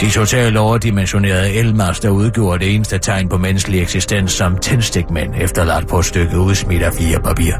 [0.01, 5.99] De totalt overdimensionerede elmaster udgjorde det eneste tegn på menneskelig eksistens som tændstikmænd efterladt på
[5.99, 7.53] et stykke udsmidt af fire papir.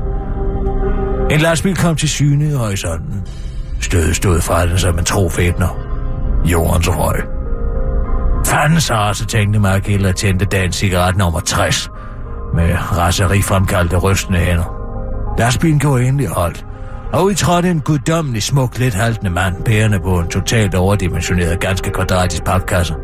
[1.31, 3.23] En lastbil kom til syne i horisonten.
[3.81, 5.79] Stødet stod fra den som en trofætner.
[6.45, 7.23] Jordens røg.
[8.47, 11.91] Fanden så, så tænkte Mark og tændte dagens cigaret nummer 60
[12.55, 14.75] med raseri fremkaldte rystende hænder.
[15.39, 16.65] Lastbilen gjorde endelig holdt,
[17.13, 22.45] og udtrådte en guddommelig smuk, lidt haltende mand, bærende på en totalt overdimensioneret, ganske kvadratisk
[22.45, 22.95] papkasse.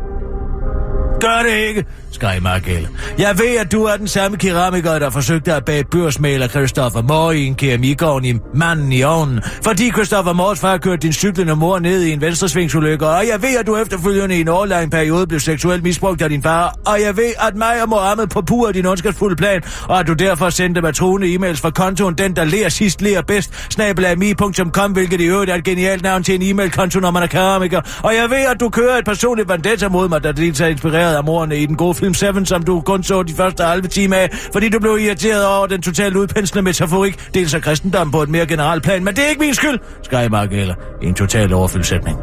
[1.25, 2.87] Gør det ikke, skreg Margelle.
[3.17, 7.37] Jeg ved, at du er den samme keramiker, der forsøgte at bage børsmaler Christopher Moore
[7.37, 11.79] i en keramikovn i manden i ovnen, fordi Christopher Moores far kørte din cyklende mor
[11.79, 15.39] ned i en venstresvingsulykke, og jeg ved, at du efterfølgende i en årlang periode blev
[15.39, 18.85] seksuelt misbrugt af din far, og jeg ved, at mig og Mohammed på pur din
[18.85, 23.01] ondskabsfulde plan, og at du derfor sendte matrone e-mails fra kontoen, den der lærer sidst
[23.01, 27.23] lærer bedst, snabelagmi.com, hvilket i øvrigt er et genialt navn til en e-mail-konto, når man
[27.23, 30.61] er keramiker, og jeg ved, at du kører et personligt vendetta mod mig, der dels
[30.61, 33.63] er inspireret af morerne i den gode film 7, som du kun så de første
[33.63, 38.11] halve time af, fordi du blev irriteret over den totalt udpenslende metaforik, dels af kristendommen
[38.11, 39.03] på et mere generelt plan.
[39.03, 42.17] Men det er ikke min skyld, skreg Mark Eller i en total overfyldsætning.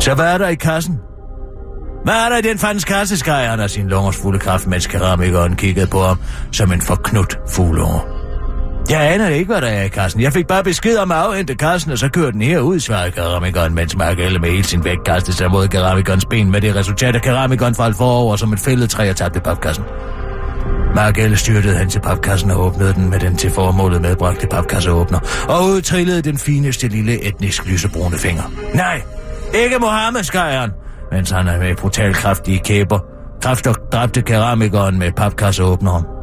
[0.00, 0.98] Så hvad er der i kassen?
[2.04, 4.86] Hvad er der i den fandens kasse, skreg han af sin lungers fulde kraft, mens
[4.86, 6.18] keramikeren kiggede på ham
[6.52, 8.19] som en forknut fugleår.
[8.90, 10.20] Jeg aner ikke, hvad der er i kassen.
[10.20, 13.10] Jeg fik bare besked om at afhente kassen, og så kørte den her ud, svarede
[13.10, 17.16] keramikeren, mens Mark med hele sin vægt kastede sig mod keramikernes ben med det resultat,
[17.16, 19.84] at keramikeren faldt forover som et fældet træ og tabte papkassen.
[20.94, 25.18] Mark Elle styrtede hen til papkassen og åbnede den med den til formålet medbragte papkasseåbner,
[25.48, 28.42] og udtrillede den fineste lille etnisk lysebrune finger.
[28.74, 29.02] Nej,
[29.54, 30.70] ikke Mohammed, skreg
[31.12, 32.98] mens han med brutal kraftige kæber
[33.42, 36.19] kræfter dræbte keramikeren med papkasseåbneren.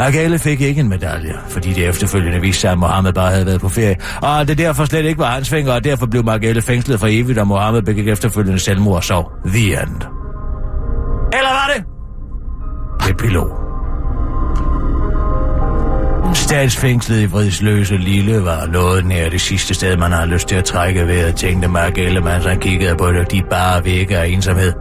[0.00, 3.60] Margale fik ikke en medalje, fordi det efterfølgende viste sig, at Mohammed bare havde været
[3.60, 7.00] på ferie, og det derfor slet ikke var hans finger, og derfor blev Margale fængslet
[7.00, 9.32] for evigt, og Mohammed begik efterfølgende selvmord og sov.
[9.46, 10.02] The end.
[11.32, 11.84] Eller var det?
[13.10, 13.48] Epilog.
[16.34, 20.64] Statsfængslet i Vridsløse Lille var noget nær det sidste sted, man har lyst til at
[20.64, 24.72] trække vejret, tænkte Mark mens han kiggede på det, de bare vægge af ensomhed.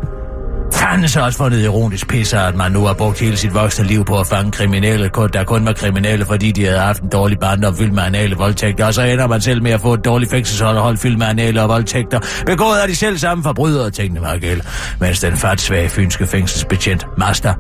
[0.74, 4.06] Fanden så også fundet ironisk pisser, at man nu har brugt hele sit voksne liv
[4.06, 7.76] på at fange kriminelle, der kun var kriminelle, fordi de havde haft en dårlig barndom
[7.76, 10.98] fyldt med anale voldtægter, og så ender man selv med at få et dårligt fængselshold
[10.98, 14.64] fyldt med anale og voldtægter, begået af de selv samme forbrydere, tænkte Margel,
[15.00, 17.54] mens den fatsvage fynske fængselsbetjent, Master,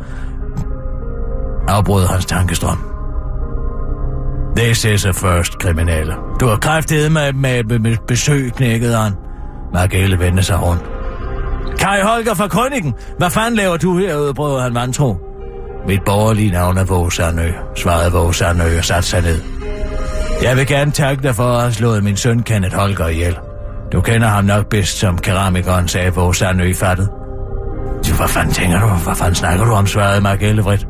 [1.68, 2.78] afbrød hans tankestrøm.
[4.58, 6.14] This is a first, kriminelle.
[6.40, 9.14] Du har kræftet med, med, med, med besøg, knækkede han.
[9.74, 10.99] Margelle vendte sig rundt.
[11.78, 15.18] Kai Holger fra Krønningen, hvad fanden laver du herude, brød han vantro?
[15.88, 19.42] Mit borgerlige navn er Vågsandø, svarede Vågsandø og satte sig ned.
[20.44, 23.38] Jeg vil gerne takke dig for at have slået min søn Kenneth Holger ihjel.
[23.92, 27.10] Du kender ham nok bedst som keramikeren, sagde Vågsandø fattet.
[28.18, 28.88] Hvad fanden tænker du?
[28.88, 30.88] Hvad fanden snakker du om, svarede Mark Ellevrit.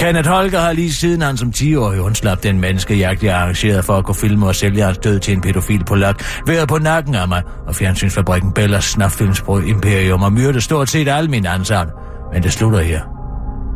[0.00, 4.04] Kenneth Holger har lige siden han som 10-årig undslap den menneskejagt, jeg arrangerede for at
[4.04, 7.42] kunne filme og sælge hans død til en pædofil polak, været på nakken af mig,
[7.66, 11.92] og fjernsynsfabrikken Bellas snaffilmsbrød imperium og myrde stort set alle mine ansatte.
[12.32, 13.00] Men det slutter her.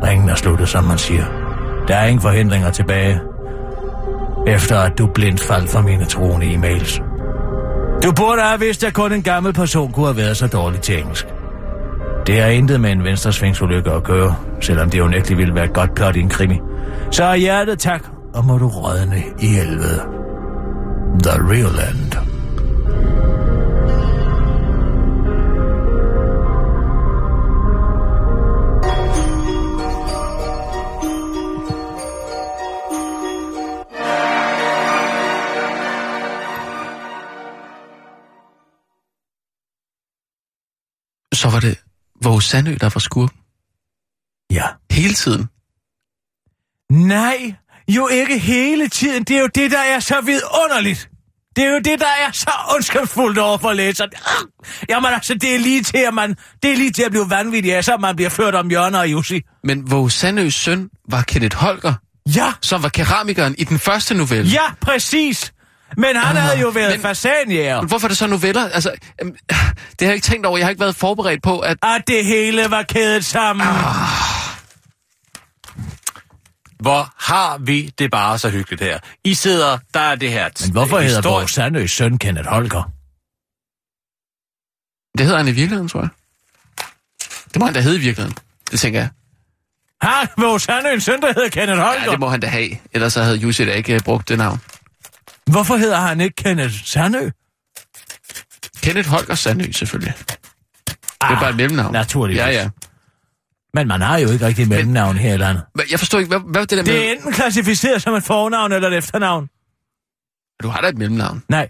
[0.07, 1.25] Ringen er sluttet, som man siger.
[1.89, 3.21] Der er ingen forhindringer tilbage.
[4.47, 7.03] Efter at du blindt faldt for mine troende e-mails.
[8.03, 10.99] Du burde have vidst, at kun en gammel person kunne have været så dårlig til
[10.99, 11.27] engelsk.
[12.27, 16.17] Det har intet med en venstresvingsulykke at gøre, selvom det unægteligt ville være godt plot
[16.17, 16.61] i en krimi.
[17.11, 20.03] Så er hjertet tak, og må du rådne i helvede.
[21.23, 22.13] The Real End.
[41.35, 41.79] Så var det
[42.25, 43.33] Våge Sandø, der var skurk
[44.51, 44.65] Ja.
[44.91, 45.49] hele tiden.
[46.93, 47.55] Nej,
[47.89, 49.25] jo ikke hele tiden.
[49.25, 51.09] Det er jo det, der er så vidunderligt.
[51.57, 54.11] Det er jo det, der er så ondskabsfuldt over for læseren.
[54.89, 57.75] Jamen altså, det er lige til, at man, det er lige til at blive vanvittig
[57.75, 59.43] af, så man bliver ført om hjørner af Jussi.
[59.65, 61.95] Men Våge Sandøs søn var Kenneth Holger,
[62.37, 64.51] Ja, som var keramikeren i den første novelle.
[64.51, 65.53] ja, præcis.
[65.97, 67.81] Men han Ah, havde jo været men- fasanjæger.
[67.81, 68.69] Men hvorfor er det så noveller?
[68.71, 69.57] Altså, øhm, det
[70.01, 70.59] har jeg ikke tænkt over.
[70.59, 71.77] Jeg har ikke været forberedt på, at...
[71.83, 73.67] At det hele var kædet sammen.
[76.81, 78.99] Hvor har vi det bare så hyggeligt her.
[79.25, 80.49] I sidder, der er det her...
[80.65, 82.91] Men hvorfor hedder vores Sandøs søn Kenneth Holger?
[85.19, 86.09] Det hedder han i virkeligheden, tror jeg.
[87.55, 88.37] Det må han da hedde i virkeligheden.
[88.71, 89.09] Det tænker jeg.
[90.03, 92.05] Har vores Sandøs søn, der hedder Kenneth Holger?
[92.05, 92.69] Ja, det må han da have.
[92.93, 94.61] Ellers så havde Jussi da ikke øh, brugt det navn.
[95.51, 97.31] Hvorfor hedder han ikke Kenneth Sandø?
[98.83, 100.15] Kenneth Holger Sandø, selvfølgelig.
[100.87, 101.93] Det er bare et mellemnavn.
[101.93, 102.39] naturligvis.
[102.39, 102.71] Ja, ja.
[103.75, 105.65] Men man har jo ikke rigtig mellemnavn her i landet.
[105.75, 106.93] Men Jeg forstår ikke, hvad, hvad er det der med...
[106.93, 109.49] Det er enten klassificeret som et fornavn eller et efternavn.
[110.63, 111.43] Du har da et mellemnavn.
[111.49, 111.69] Nej.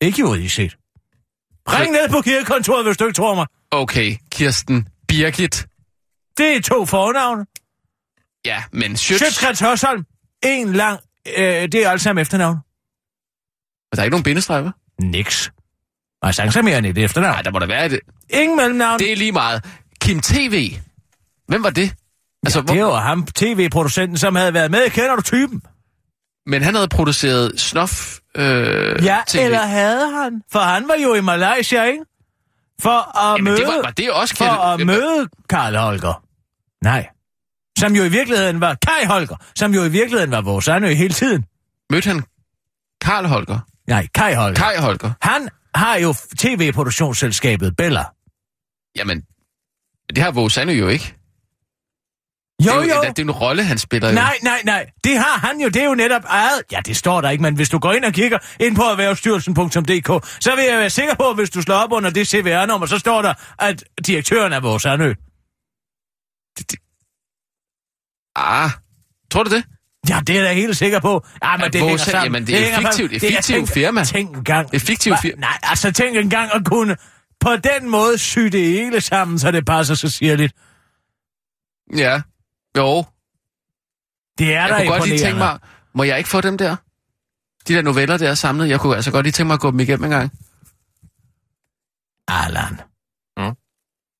[0.00, 0.76] Ikke juridisk set.
[1.68, 3.46] Ring ned på kirkekontoret, hvis du ikke tror mig.
[3.70, 5.66] Okay, Kirsten Birgit.
[6.38, 7.46] Det er to fornavne.
[8.46, 9.60] Ja, men Schøtz...
[9.60, 10.04] Hørsholm.
[10.44, 11.00] En lang...
[11.38, 12.58] Øh, det er alt sammen efternavn.
[13.96, 14.96] Der er ikke nogen bindestreg, hva'?
[15.04, 15.50] Niks.
[16.22, 17.34] Og chance mere end et efternavn.
[17.34, 18.00] Nej, der må der være et...
[18.30, 18.98] Ingen mellemnavn.
[18.98, 19.64] Det er lige meget.
[20.00, 20.72] Kim TV.
[21.48, 21.94] Hvem var det?
[22.42, 24.90] Altså, Det var ham, tv-producenten, som havde været med.
[24.90, 25.62] Kender du typen?
[26.46, 29.38] Men han havde produceret snof øh, Ja, TV.
[29.40, 30.42] eller havde han?
[30.52, 32.04] For han var jo i Malaysia, ikke?
[32.80, 33.56] For at Jamen, møde...
[33.56, 36.24] det var, var det også for at møde Karl Holger.
[36.84, 37.08] Nej.
[37.78, 39.36] Som jo i virkeligheden var Kai Holger.
[39.56, 41.44] Som jo i virkeligheden var vores Anø hele tiden.
[41.90, 42.22] Mødte han
[43.00, 43.58] Karl Holger?
[43.86, 44.54] Nej, Kai Holger.
[44.54, 45.12] Kai Holger?
[45.22, 48.04] Han har jo tv-produktionsselskabet Bella.
[48.96, 49.22] Jamen,
[50.08, 51.14] det har Våge Sandø jo ikke.
[52.66, 53.02] Jo, det er jo.
[53.02, 54.14] Det er jo en rolle, han spiller jo.
[54.14, 54.90] Nej, nej, nej.
[55.04, 55.68] Det har han jo.
[55.68, 56.62] Det er jo netop ejet.
[56.72, 60.26] Ja, det står der ikke, men hvis du går ind og kigger ind på erhvervsstyrelsen.dk,
[60.40, 62.98] så vil jeg være sikker på, at hvis du slår op under det CVR-nummer, så
[62.98, 65.14] står der, at direktøren er vores Anø.
[68.36, 68.70] Ah,
[69.30, 69.64] tror du det?
[70.08, 71.26] Ja, det er jeg da helt sikker på.
[71.42, 72.24] Ja, men Ja, det vores- hænger sammen.
[72.24, 74.04] jamen, det er hænger fiktivt- det er fiktivt tænk- firma.
[74.04, 74.70] Tænk engang.
[74.70, 75.40] Det er fiktivt firma.
[75.40, 76.96] Nej, altså tænk engang at kunne
[77.40, 80.54] på den måde sy det hele sammen, så det passer så sirligt.
[81.96, 82.20] Ja.
[82.76, 83.04] Jo.
[84.38, 85.58] Det er Jeg da kunne godt lige tænke mig,
[85.94, 86.76] må jeg ikke få dem der?
[87.68, 88.68] De der noveller, der er samlet.
[88.68, 90.30] Jeg kunne altså godt lige tænke mig at gå dem igennem en gang.
[92.28, 92.80] Allan.
[93.36, 93.56] Mm.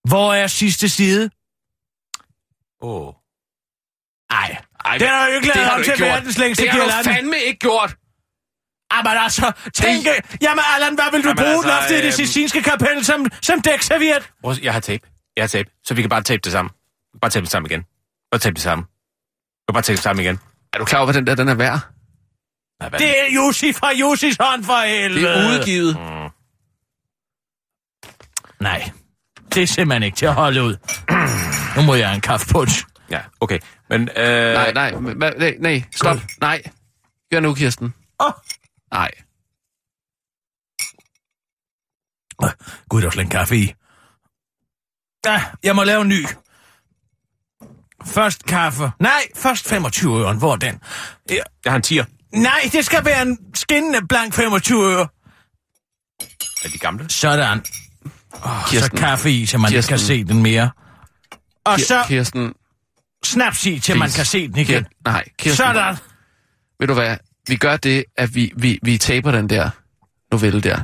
[0.08, 1.30] Hvor er sidste side?
[2.80, 3.12] Åh.
[4.30, 6.08] Ej, Ej, den har jo ikke det lavet du til gjort.
[6.08, 7.10] verdens længste Det har du girlande.
[7.10, 7.96] fandme ikke gjort.
[8.94, 10.06] Jamen altså, tænk...
[10.42, 13.04] Jamen Allan, hvad vil du Jamen, bruge altså, altså, loftet i det øhm, Sistinske kapel
[13.04, 14.32] som, som dækserviet?
[14.64, 15.06] Jeg har tape.
[15.36, 15.70] Jeg har tape.
[15.84, 16.70] Så vi kan bare tape det sammen.
[17.20, 17.82] Bare tape det sammen igen.
[18.30, 18.84] Bare tape det sammen.
[19.72, 20.40] Bare tape det sammen igen.
[20.72, 21.80] Er du klar over, hvad den der den er værd?
[22.80, 22.88] Nej?
[22.88, 25.28] Det er Jussi fra Jussis hånd for Det helvede.
[25.28, 25.96] er udgivet.
[28.60, 28.90] Nej,
[29.54, 30.76] det er simpelthen ikke til at holde ud.
[31.76, 32.84] nu må jeg have en kaffepunch.
[33.10, 33.58] Ja, okay.
[33.90, 34.52] Men, øh...
[34.54, 36.16] Nej, nej, nej, nej, stop.
[36.40, 36.62] Nej.
[37.30, 37.94] Gør nu, Kirsten.
[38.20, 38.32] Åh,
[38.92, 39.10] Nej.
[42.38, 42.50] oh,
[42.88, 43.74] gud, der er slet en kaffe i.
[45.26, 46.26] Ja, jeg må lave en ny.
[48.06, 48.90] Først kaffe.
[49.00, 50.34] Nej, først 25 øre.
[50.34, 50.80] Hvor er den?
[51.30, 51.34] Ja.
[51.64, 52.04] Jeg har en tier.
[52.32, 55.08] Nej, det skal være en skinnende blank 25 øre.
[56.64, 57.10] Er de gamle?
[57.10, 57.58] Sådan.
[57.58, 58.98] Oh, så Kirsten.
[58.98, 60.06] kaffe i, så man ikke kan Kirsten.
[60.06, 60.70] se den mere.
[61.64, 62.54] Og så Kirsten.
[63.24, 64.16] Snaps i, til man please.
[64.18, 64.84] kan se den igen.
[64.86, 65.56] Kir- nej, Kirsten.
[65.66, 65.96] Sådan.
[66.80, 67.16] Ved du hvad?
[67.48, 69.70] Vi gør det, at vi, vi, vi taber den der
[70.32, 70.80] novelle der.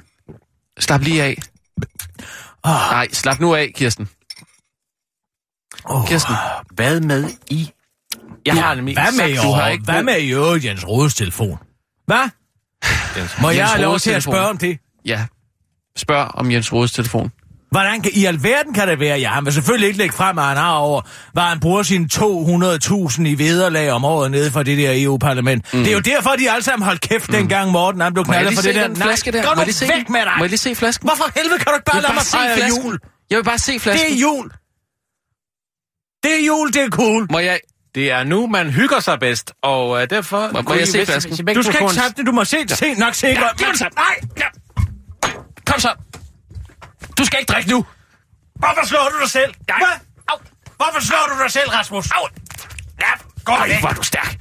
[0.80, 1.38] Slap lige af.
[2.64, 2.90] Ah.
[2.92, 4.08] Nej, slap nu af, Kirsten.
[5.84, 6.06] Oh.
[6.08, 6.34] Kirsten.
[6.70, 7.70] Hvad med i?
[8.46, 10.88] Jeg har nemlig Hvad med i sagt, du har ikke Hvad med i øvrigt Jens
[10.88, 11.58] Rodes telefon?
[12.06, 12.28] Hvad?
[13.40, 14.78] Må jeg Jens have lov til at spørge om det?
[15.04, 15.26] Ja.
[15.96, 17.32] Spørg om Jens Rodes telefon.
[17.72, 19.18] Hvordan kan, i alverden kan det være?
[19.18, 21.00] Ja, han vil selvfølgelig ikke lægge frem, at han har over,
[21.32, 25.74] hvad han bruger sine 200.000 i vederlag om året nede fra det der EU-parlament.
[25.74, 25.78] Mm.
[25.78, 27.34] Det er jo derfor, de alle sammen holdt kæft, mm.
[27.34, 28.86] dengang Morten han blev knaldet for se det der.
[28.86, 29.42] den flaske der?
[29.42, 30.32] gå Må nu jeg lige se væk med dig!
[30.38, 31.08] Må jeg lige se flasken?
[31.08, 32.82] Hvorfor helvede kan du ikke bare lade mig se fejre flasken.
[32.82, 32.98] jul?
[33.30, 34.06] Jeg vil bare se flasken.
[34.10, 34.50] Det er jul.
[36.22, 37.26] Det er jul, det er cool.
[37.32, 37.60] Må jeg...
[37.94, 40.50] Det er nu, man hygger sig bedst, og øh, derfor...
[40.52, 41.46] Må- må jeg se flasken?
[41.54, 42.78] Du skal ikke tabe det, du må se det.
[42.78, 43.44] Se nok sikkert.
[43.60, 43.88] Ja, den så.
[43.96, 44.44] Nej, Ja.
[45.66, 45.90] Kom så.
[47.22, 47.86] Du skal ikke drikke nu.
[48.54, 49.54] hvorfor slår du dig selv?
[49.68, 49.78] Nej.
[49.78, 49.96] Hvad?
[50.28, 50.38] Au.
[50.76, 52.10] Hvorfor slår du dig selv, Rasmus?
[52.10, 52.28] Au.
[53.00, 53.12] Ja,
[53.44, 54.36] gå Ej, hvor er du stærk.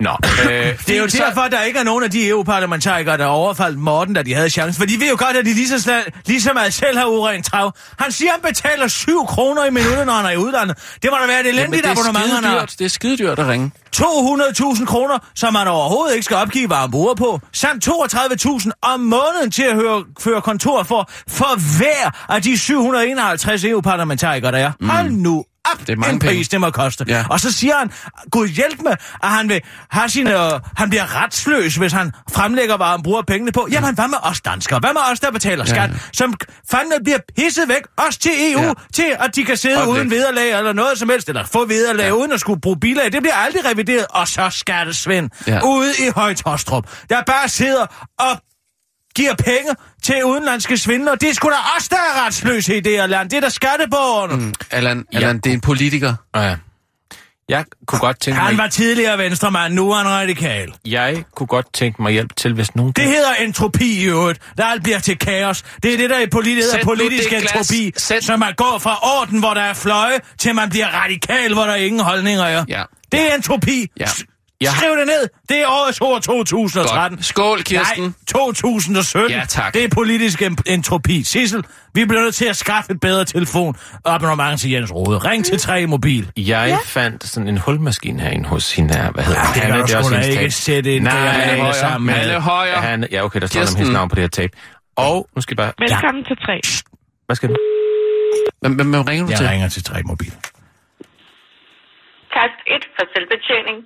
[0.00, 0.10] Nå,
[0.50, 0.50] øh,
[0.86, 4.22] Det er jo derfor, der ikke er nogen af de EU-parlamentarikere, der overfaldt Morten, da
[4.22, 4.80] de havde chancen.
[4.80, 7.06] For de ved jo godt, at de lige så, sla- lige så meget selv har
[7.06, 7.72] urent trav.
[7.98, 10.76] Han siger, han betaler 7 kroner i minuttet, når han er i udlandet.
[11.02, 12.66] Det må da være et elendigt det abonnement, han har.
[12.78, 13.70] Det er skidedyrt at ringe.
[13.96, 17.40] 200.000 kroner, som man overhovedet ikke skal opgive, hvad han bruger på.
[17.52, 23.64] Samt 32.000 om måneden til at høre, føre kontor for, for hver af de 751
[23.64, 24.72] EU-parlamentarikere, der er.
[24.80, 24.88] Mm.
[24.88, 26.44] Hold nu op, Det er mange en pris, penge.
[26.44, 27.04] det må koste.
[27.08, 27.24] Ja.
[27.30, 27.92] Og så siger han,
[28.30, 28.92] Gud hjælp med,
[29.22, 33.22] at han, vil have sine, øh, han bliver retsløs, hvis han fremlægger, hvad han bruger
[33.22, 33.68] pengene på.
[33.70, 34.78] Jamen, hvad med os danskere?
[34.78, 35.90] Hvad med os, der betaler Ja, skat?
[35.90, 35.94] ja.
[36.12, 36.34] Som
[36.70, 38.72] fandme bliver pisset væk, også til EU, Ja.
[38.94, 42.04] til at de kan sidde Og uden vederlag eller noget som helst, eller få vederlag
[42.06, 42.10] ja.
[42.12, 43.12] uden at skulle bruge bilag.
[43.12, 44.06] Det bliver aldrig revideret.
[44.10, 45.52] Og så skattesvend Ja.
[45.54, 45.60] ja.
[45.66, 47.86] ude i Højtostrup, der bare sidder
[48.18, 48.40] og
[49.16, 49.70] giver penge
[50.02, 51.16] til udenlandske svindlere.
[51.16, 53.30] Det er sgu da os, der er retsløse i det her land.
[53.30, 54.36] Det er da skatteborgerne.
[54.36, 54.54] Mm.
[54.70, 56.14] Allan, Allan det er en politiker.
[56.36, 56.56] ja.
[57.48, 60.72] Jeg kunne godt tænke Han mig, var tidligere venstremand, nu er han radikal.
[60.86, 62.92] jeg kunne godt tænke mig hjælp til, hvis nogen...
[62.92, 64.40] Det hedder entropi i øvrigt.
[64.58, 65.62] Der alt bliver til kaos.
[65.82, 67.92] Det er det, der i politi- hedder politisk entropi.
[67.96, 71.62] Sæt- Så man går fra orden, hvor der er fløje, til man bliver radikal, hvor
[71.64, 72.64] der ingen holdninger er.
[72.68, 72.82] Ja.
[73.12, 73.86] Det er entropi.
[74.00, 74.06] Ja.
[74.60, 75.28] Jeg- Skriv det ned.
[75.48, 77.16] Det er årets ord 2013.
[77.18, 77.24] Godt.
[77.26, 78.02] Skål, Kirsten.
[78.04, 79.30] Nej, 2017.
[79.30, 79.74] Ja, tak.
[79.74, 81.22] Det er politisk en- entropi.
[81.22, 85.18] Sissel, vi bliver nødt til at skaffe et bedre telefon abonnement til Jens Rode.
[85.18, 86.32] Ring til 3 Mobil.
[86.36, 86.78] Jeg ja.
[86.84, 89.10] fandt sådan en hulmaskine herinde hos hende her.
[89.12, 91.72] Hvad hedder Ja, det du er sgu også hendes ikke sætte ind, Nej, det er
[91.72, 92.76] sammen med- Hanne Højer.
[92.80, 93.78] Hanne, ja, okay, der står Kirsten.
[93.78, 94.52] hendes navn på det her tape.
[94.96, 95.72] Og nu skal jeg bare...
[95.88, 96.60] Velkommen til 3.
[97.26, 97.48] Hvad skal
[98.60, 99.44] Hvem, hvem, hvem ringer du til?
[99.44, 100.32] Jeg ringer til 3 Mobil.
[102.34, 103.76] Tast 1 for selvbetjening.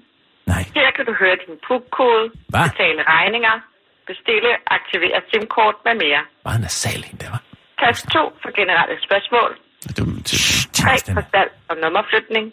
[0.53, 0.63] Nej.
[0.79, 2.27] Her kan du høre din PUK-kode,
[2.65, 3.55] betale regninger,
[4.11, 6.23] bestille, aktivere SIM-kort med mere.
[6.47, 7.43] Meget nasal hende der, hva'?
[7.81, 9.51] Tast 2 for generelle spørgsmål.
[9.97, 10.05] Det er.
[10.73, 12.47] 3 for salg og nummerflytning.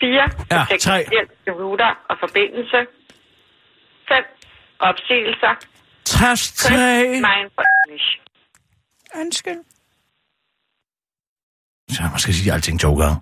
[0.00, 0.98] 4 for Ja, teknisk tre.
[1.14, 2.78] hjælp til router og forbindelse.
[4.08, 4.24] 5
[4.88, 5.52] opsigelser.
[6.04, 7.06] Tast 6 3.
[7.28, 8.08] Mind for English.
[9.20, 9.60] Undskyld.
[11.94, 13.16] Så man skal sige alting to gange.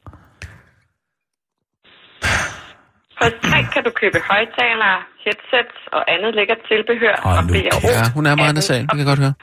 [3.20, 7.78] Hos 3 kan du købe højtalere, headsets og andet lækkert tilbehør Hold og nu BRO.
[7.96, 8.82] Ja, hun er meget nasal.
[8.82, 9.34] Det kan jeg godt høre.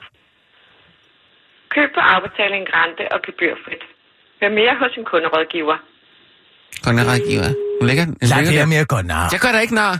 [1.75, 3.83] Køb på afbetaling rente og gebyrfrit.
[4.39, 5.77] Hør mere hos en kunderådgiver.
[6.83, 7.49] Kongen er rækkegiver.
[7.79, 8.15] Hun lægger den.
[8.21, 9.25] Lad være med at gå nar.
[9.33, 9.93] Jeg gør da ikke nar.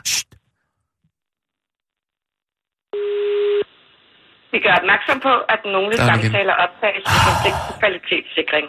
[4.54, 7.04] Vi gør opmærksom på, at nogle er samtaler optages
[7.46, 8.66] med på kvalitetssikring.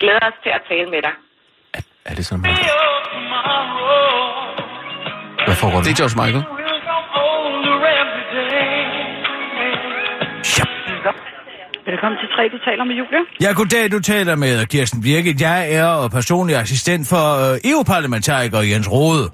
[0.00, 1.14] Glæder os til at tale med dig.
[2.08, 2.40] Er det sådan?
[5.46, 5.94] Hvad foregår Det er?
[5.94, 6.44] George Michael.
[11.86, 13.18] Velkommen til 3, du taler med Julia.
[13.40, 15.40] Ja, goddag, du taler med Kirsten Birgit.
[15.40, 19.30] Jeg er personlig assistent for øh, EU-parlamentariker Jens Rode.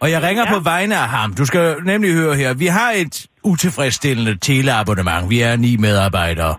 [0.00, 0.52] Og jeg ringer ja.
[0.52, 1.34] på vegne af ham.
[1.34, 2.54] Du skal nemlig høre her.
[2.54, 5.30] Vi har et utilfredsstillende teleabonnement.
[5.30, 6.54] Vi er ni medarbejdere.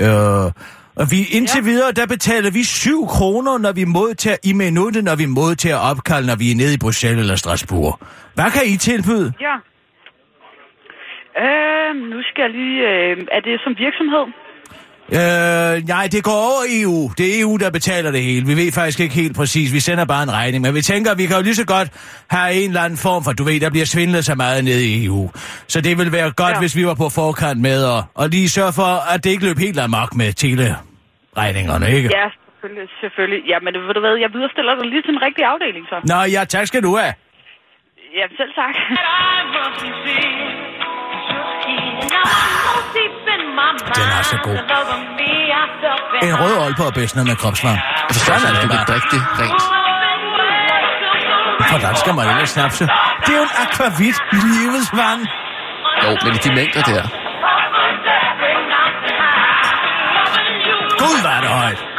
[0.00, 0.52] Øh,
[1.00, 1.70] og vi, indtil ja.
[1.70, 6.26] videre, der betaler vi 7 kroner, når vi modtager i minuttet, når vi modtager opkald,
[6.26, 7.98] når vi er nede i Bruxelles eller Strasbourg.
[8.34, 9.32] Hvad kan I tilbyde?
[9.40, 9.56] Ja.
[11.44, 12.78] Øh, nu skal jeg lige...
[12.90, 14.26] Øh, er det som virksomhed?
[15.12, 17.10] Øh, nej, det går over EU.
[17.18, 18.46] Det er EU, der betaler det hele.
[18.46, 19.72] Vi ved faktisk ikke helt præcis.
[19.72, 20.62] Vi sender bare en regning.
[20.62, 21.88] Men vi tænker, vi kan jo lige så godt
[22.30, 25.04] have en eller anden form for, du ved, der bliver svindlet så meget nede i
[25.04, 25.30] EU.
[25.66, 26.58] Så det ville være godt, ja.
[26.58, 29.58] Hvis vi var på forkant med og, og lige sørge for, at det ikke løb
[29.58, 30.32] helt amok med
[31.34, 32.08] teleregningerne, ikke?
[32.18, 32.88] Ja, selvfølgelig.
[33.00, 33.40] selvfølgelig.
[33.52, 35.96] Ja, men ved du hvad, jeg viderestiller dig lige til en rigtig afdeling, så.
[36.12, 37.14] Nå, ja, tak skal du have.
[38.18, 38.74] Ja, selv tak.
[44.00, 44.56] Den er så god.
[46.28, 47.78] En rød Aalborg bedst med kropsvarm.
[48.08, 49.62] Jeg forstår ikke, at du kan drikke det rent.
[51.70, 52.84] Hvordan skal man ellers snapse?
[53.24, 55.22] Det er jo en akvavit, livets vand.
[56.02, 57.29] Jo, men i de mængder der.
[61.00, 61.89] Gud, var det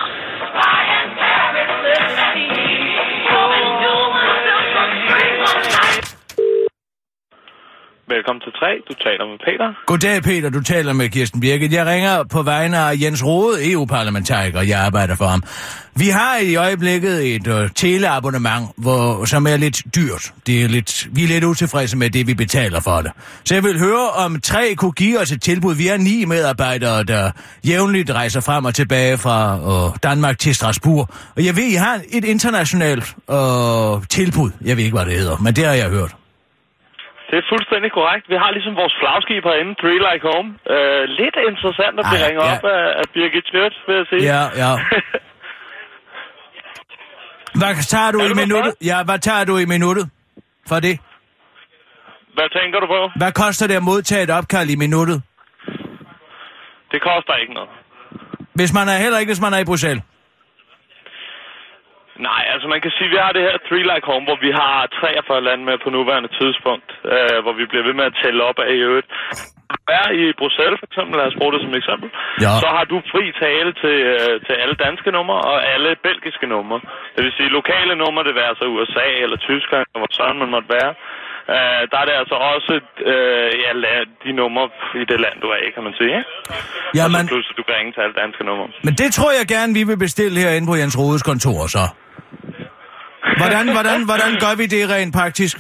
[8.16, 8.66] Velkommen til 3.
[8.90, 9.68] Du taler med Peter.
[9.86, 10.50] Goddag, Peter.
[10.50, 11.74] Du taler med Kirsten Birgit.
[11.74, 14.62] Jeg ringer på vegne af Jens Rode, EU-parlamentariker.
[14.62, 15.44] Jeg arbejder for ham.
[15.96, 20.34] Vi har i øjeblikket et uh, teleabonnement, hvor, som er lidt dyrt.
[20.48, 23.12] Det er lidt, vi er lidt utilfredse med det, vi betaler for det.
[23.46, 25.76] Så jeg vil høre, om 3 kunne give os et tilbud.
[25.76, 27.32] Vi er ni medarbejdere, der
[27.68, 31.10] jævnligt rejser frem og tilbage fra uh, Danmark til Strasbourg.
[31.36, 34.52] Og jeg ved, I har et internationalt uh, tilbud.
[34.66, 36.16] Jeg ved ikke, hvad det hedder, men det har jeg hørt.
[37.32, 38.26] Det er fuldstændig korrekt.
[38.34, 40.48] Vi har ligesom vores flagskib herinde, Three Like Home.
[40.74, 42.52] Øh, lidt interessant at blive Ej, ringet ja.
[42.54, 44.24] op af, af Birgit Schmidt, vil jeg sige.
[44.34, 44.72] Ja, ja.
[47.60, 48.74] Hvad tager du i du der minuttet?
[48.92, 50.06] Ja, hvad tager du i minuttet
[50.70, 50.96] for det?
[52.38, 53.02] Hvad tænker du på?
[53.22, 55.22] Hvad koster det at modtage et opkald i minuttet?
[56.92, 57.70] Det koster ikke noget.
[58.54, 60.04] Hvis man er heller ikke, hvis man er i Bruxelles.
[62.30, 64.52] Nej, altså man kan sige, at vi har det her Three Like Home, hvor vi
[64.62, 68.42] har 43 lande med på nuværende tidspunkt, øh, hvor vi bliver ved med at tælle
[68.50, 69.10] op af i øvrigt.
[70.02, 72.08] Er i Bruxelles for eksempel, lad os bruge det som eksempel,
[72.46, 72.54] Ja.
[72.64, 76.78] så har du fri tale til, øh, til alle danske numre og alle belgiske numre.
[77.16, 80.50] Det vil sige lokale numre, det vil altså USA eller Tyskland, eller hvor sådan man
[80.56, 80.92] måtte være.
[81.56, 82.74] Øh, der er det altså også
[83.12, 83.72] øh, ja,
[84.24, 84.66] de numre
[85.02, 86.18] i det land, du er i, kan man sige.
[87.06, 88.68] Og så pludselig du kan ringe til alle danske numre.
[88.88, 91.84] men det tror jeg gerne, vi vil bestille herinde på Jens Rodes kontor, så.
[93.42, 95.56] Hvordan, hvordan, hvordan gør vi det rent praktisk?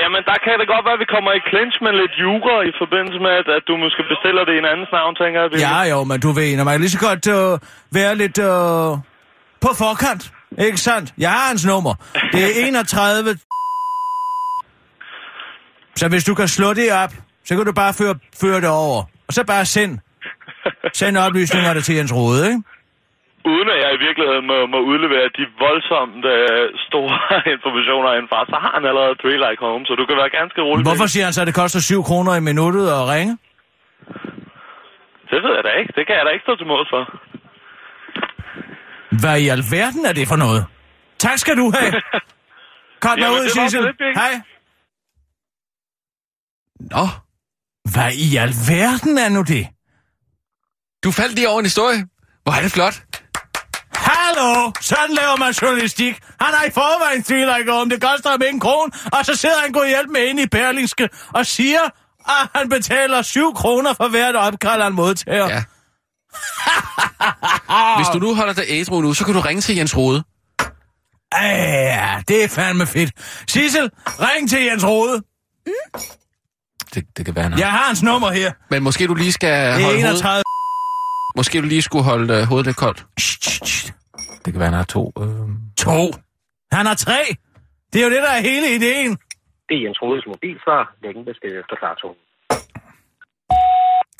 [0.00, 2.72] Jamen, der kan det godt være, at vi kommer i clinch med lidt jura i
[2.82, 5.50] forbindelse med, at, at du måske bestiller det i en andens navn, tænker jeg.
[5.66, 7.52] Ja, jo, men du ved, når man kan lige så godt øh,
[7.98, 8.90] være lidt øh,
[9.64, 10.22] på forkant.
[10.66, 11.06] Ikke sandt?
[11.18, 11.94] Jeg har hans nummer.
[12.32, 13.38] Det er 31...
[15.96, 17.12] Så hvis du kan slå det op,
[17.44, 19.02] så kan du bare føre, føre det over.
[19.28, 19.98] Og så bare send.
[20.94, 22.62] Send oplysningerne til Jens Rode, ikke?
[23.52, 27.16] Uden at jeg i virkeligheden må, må udlevere de voldsomt øh, store
[27.56, 30.82] informationer indfra, så har han allerede Three Like Home, så du kan være ganske rolig.
[30.88, 33.32] Hvorfor siger han så, at det koster 7 kroner i minuttet at ringe?
[35.30, 35.92] Det ved jeg da ikke.
[35.98, 37.02] Det kan jeg da ikke stå til mål for.
[39.20, 40.62] Hvad i alverden er det for noget?
[41.18, 41.92] Tak skal du have.
[43.04, 43.84] Kom Jamen, ud, Sissel.
[44.20, 44.32] Hej.
[46.94, 47.04] Nå,
[47.94, 49.64] Hvad i alverden er nu det?
[51.04, 51.98] du faldt lige over en historie.
[52.42, 52.96] Hvor er det flot.
[54.36, 54.72] Hallo!
[54.80, 56.14] Sådan laver man journalistik.
[56.40, 59.60] Han har i forvejen tvivler om, det koster ham ikke en krone, og så sidder
[59.62, 61.84] han god hjælp med ind i Berlingske og siger,
[62.28, 65.48] at han betaler 7 kroner for hvert opkald, han modtager.
[65.48, 65.62] Ja.
[67.98, 70.24] Hvis du nu holder dig ædru nu, så kan du ringe til Jens Rode.
[71.42, 73.10] Ja, det er fandme fedt.
[73.48, 75.22] Sissel, ring til Jens Rode.
[76.94, 77.58] Det, det kan være, han har.
[77.58, 78.52] Jeg har hans nummer her.
[78.70, 80.42] Men måske du lige skal Det holde hovedet, 31.
[81.36, 83.04] måske du lige skulle holde øh, hovedet lidt koldt.
[84.46, 85.12] Det kan være, han har to.
[85.20, 85.48] Øh...
[85.76, 86.00] To.
[86.72, 87.20] Han har tre.
[87.92, 89.10] Det er jo det, der er hele ideen.
[89.68, 90.82] Det er Jens Rodes mobilsvar.
[91.02, 92.22] Læg en besked efter klartonen.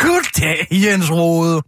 [0.04, 1.62] Goddag, Jens Rode.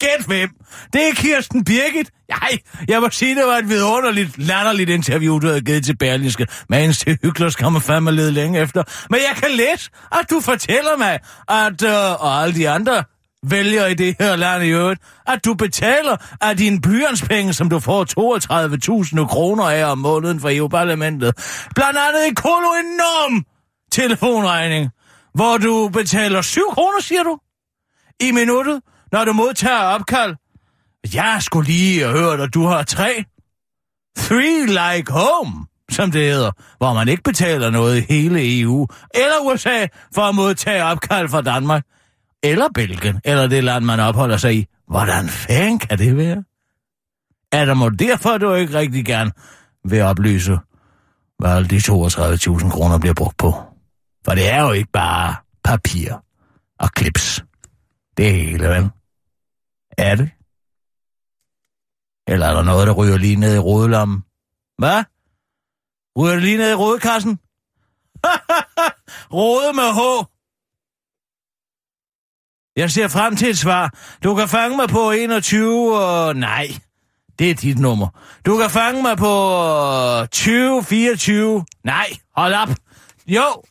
[0.00, 0.50] Gæt hvem?
[0.92, 2.10] Det er Kirsten Birgit.
[2.28, 2.52] Nej,
[2.88, 6.46] jeg må sige, det var et vidunderligt, latterligt interview, du havde givet til Berlingske.
[6.68, 8.82] Men til Hyklers kommer fandme led længe efter.
[9.10, 11.14] Men jeg kan læse, at du fortæller mig,
[11.48, 13.04] at, øh, og alle de andre
[13.46, 17.80] vælger i det her land i øvrigt, at du betaler af dine blyantspenge, som du
[17.80, 18.04] får
[19.20, 21.34] 32.000 kroner af om måneden fra EU-parlamentet.
[21.74, 23.44] Blandt andet en kolo enorm
[23.92, 24.90] telefonregning,
[25.34, 27.38] hvor du betaler 7 kroner, siger du?
[28.20, 28.80] i minuttet,
[29.12, 30.36] når du modtager opkald.
[31.14, 33.24] Jeg skulle lige have hørt, at du har tre.
[34.18, 39.36] Three like home, som det hedder, hvor man ikke betaler noget i hele EU eller
[39.42, 41.84] USA for at modtage opkald fra Danmark.
[42.42, 44.66] Eller Belgien, eller det land, man opholder sig i.
[44.88, 46.44] Hvordan fanden kan det være?
[47.52, 49.32] Er der må derfor, du ikke rigtig gerne
[49.84, 50.58] vil oplyse,
[51.38, 53.54] hvad alle de 32.000 kroner bliver brugt på?
[54.24, 56.12] For det er jo ikke bare papir
[56.78, 57.44] og klips.
[58.16, 58.90] Det hele, vel?
[59.98, 60.30] Er det?
[62.28, 64.24] Eller er der noget, der ryger lige ned i rodelommen?
[64.78, 65.04] Hvad?
[66.18, 67.30] Ryger det lige ned i rodekassen?
[69.38, 70.31] Rode med H.
[72.76, 73.94] Jeg ser frem til et svar.
[74.24, 76.28] Du kan fange mig på 21 og...
[76.28, 76.68] Øh, nej,
[77.38, 78.08] det er dit nummer.
[78.46, 79.62] Du kan fange mig på
[80.22, 81.64] øh, 20, 24...
[81.84, 82.68] Nej, hold op.
[83.26, 83.62] Jo,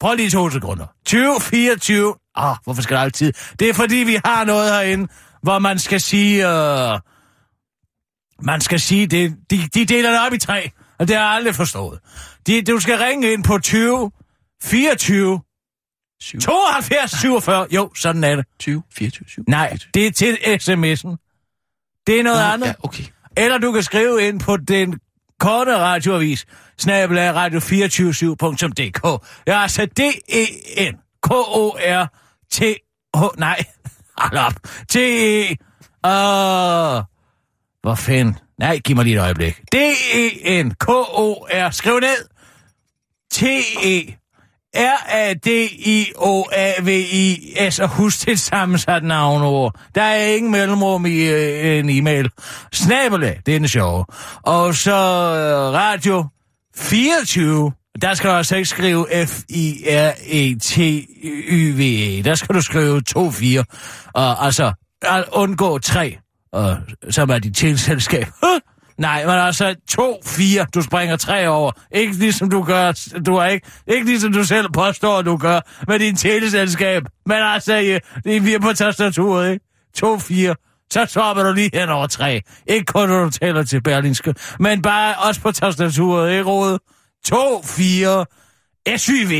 [0.00, 0.86] prøv lige to sekunder.
[1.06, 2.14] 20, 24...
[2.34, 3.32] Ah, oh, hvorfor skal der altid...
[3.58, 5.08] Det er fordi, vi har noget herinde,
[5.42, 6.48] hvor man skal sige...
[6.48, 7.00] Øh...
[8.42, 11.32] Man skal sige, det, de, de deler det op i tre, og det har jeg
[11.32, 11.98] aldrig forstået.
[12.46, 14.10] De, du skal ringe ind på 20,
[14.62, 15.40] 24,
[16.40, 17.66] 72, 47.
[17.70, 18.44] Jo, sådan er det.
[18.58, 19.44] 20, 24, 7.
[19.48, 21.16] Nej, det er til sms'en.
[22.06, 22.66] Det er noget Nå, andet.
[22.66, 23.04] ja, okay.
[23.36, 24.98] Eller du kan skrive ind på den
[25.40, 26.46] korte radioavis,
[26.78, 29.26] snabelag radio247.dk.
[29.46, 33.20] Ja, altså E D-E-N K-O-R-T-H...
[33.38, 33.64] Nej,
[34.18, 34.52] hold op.
[34.88, 35.56] T-E...
[36.06, 37.02] Uh,
[37.82, 38.38] hvor fanden?
[38.58, 39.60] Nej, giv mig lige et øjeblik.
[39.72, 41.70] D-E-N-K-O-R.
[41.70, 42.28] Skriv ned.
[43.34, 44.25] T-E...
[44.76, 46.18] R-A-D-I-O-A-V-I-S,
[47.78, 49.74] og husk til sammensat navnord.
[49.94, 52.30] Der er ingen mellemrum i øh, en e-mail.
[52.72, 54.04] Snabelag, det er den sjove.
[54.42, 56.24] Og så øh, radio
[56.76, 57.72] 24,
[58.02, 60.22] der skal du altså ikke skrive F-I-R-E-T-Y-V-E.
[62.22, 63.62] Der skal du skrive 2-4.
[64.14, 64.72] Og altså,
[65.32, 66.18] undgå 3,
[66.52, 66.76] og,
[67.10, 68.26] som er dit teleselskab.
[68.98, 71.72] Nej, men altså 2-4, du springer tre over.
[71.92, 72.92] Ikke ligesom du gør,
[73.26, 77.02] du er ikke, ikke ligesom du selv påstår, du gør med din teleselskab.
[77.26, 79.64] Men altså, ja, det er vi på tastaturet, ikke?
[79.98, 80.86] 2-4.
[80.90, 82.40] Så topper du lige hen over tre.
[82.66, 86.78] Ikke kun, når du taler til Berlinske, men bare også på tastaturet, ikke, Rode?
[87.28, 88.96] 2-4.
[88.96, 89.32] SYV.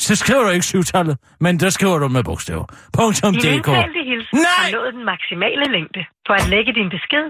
[0.00, 2.66] Så skriver du ikke syvtallet, men der skriver du med bogstaver.
[2.92, 3.44] Punktum DK.
[3.44, 4.46] indtalte hilsen Nej!
[4.58, 6.00] har nået den maksimale længde.
[6.26, 7.24] For at lægge din besked,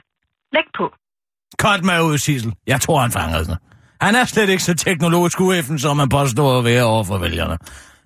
[0.52, 0.86] læg på.
[1.58, 2.52] Cut mig ud, Sissel.
[2.66, 3.54] Jeg tror, han fanger den.
[4.00, 7.58] Han er slet ikke så teknologisk ueffen, som man påstår at være over for vælgerne.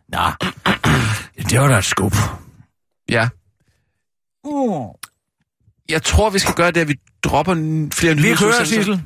[0.09, 0.49] Nå,
[1.51, 2.15] det var da et skub.
[3.09, 3.29] Ja.
[5.89, 7.55] Jeg tror, vi skal gøre det, at vi dropper
[7.93, 8.65] flere Vi kører.
[8.65, 9.03] Sissel.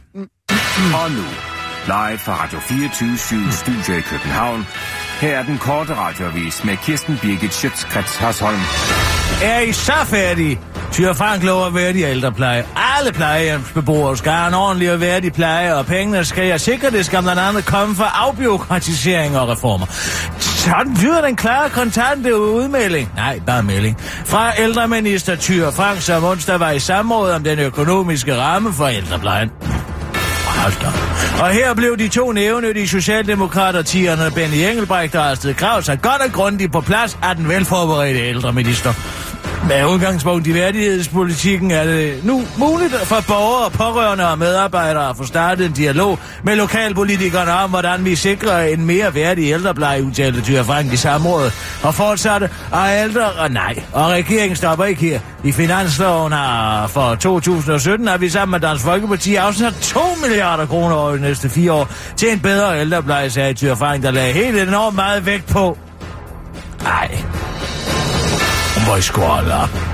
[0.94, 1.24] Og nu,
[1.86, 3.18] live fra Radio 24
[3.52, 4.64] Studio i København.
[5.20, 8.60] Her er den korte radiovis med Kirsten Birgit Schøtzgrads Hasholm.
[9.42, 10.60] Er I så færdige?
[10.94, 12.64] Tyre Frank lover værdig ældrepleje.
[12.98, 17.06] Alle plejehjemsbeboere skal have en ordentlig og værdig pleje, og pengene skal jeg sikre, det
[17.06, 19.86] skal blandt andet komme fra afbiokratisering og reformer.
[20.38, 23.10] Sådan lyder den klare kontante udmelding.
[23.16, 23.96] Nej, bare melding.
[24.24, 29.50] Fra ældreminister Tyre Frank, som onsdag var i samråd om den økonomiske ramme for ældreplejen.
[31.40, 36.22] Og her blev de to nævnyttige socialdemokrater, tierne Benny Engelbrecht og Astrid Krav, så godt
[36.26, 38.92] og grundigt på plads af den velforberedte ældreminister.
[39.68, 45.24] Med udgangspunkt i værdighedspolitikken er det nu muligt for borgere, pårørende og medarbejdere at få
[45.24, 50.64] startet en dialog med lokalpolitikerne om, hvordan vi sikrer en mere værdig ældrepleje, udtalte Tyre
[50.64, 51.52] Frank i samrådet.
[51.82, 55.20] Og fortsatte, og ældre, og nej, og regeringen stopper ikke her.
[55.44, 60.94] I finansloven har for 2017 har vi sammen med Dansk Folkeparti afsat 2 milliarder kroner
[60.94, 64.68] over de næste fire år til en bedre ældrepleje, sagde Tyre Frank, der lagde helt
[64.68, 65.78] enormt meget vægt på.
[66.82, 67.24] Nej,
[68.84, 69.93] hvor I skulle holde op.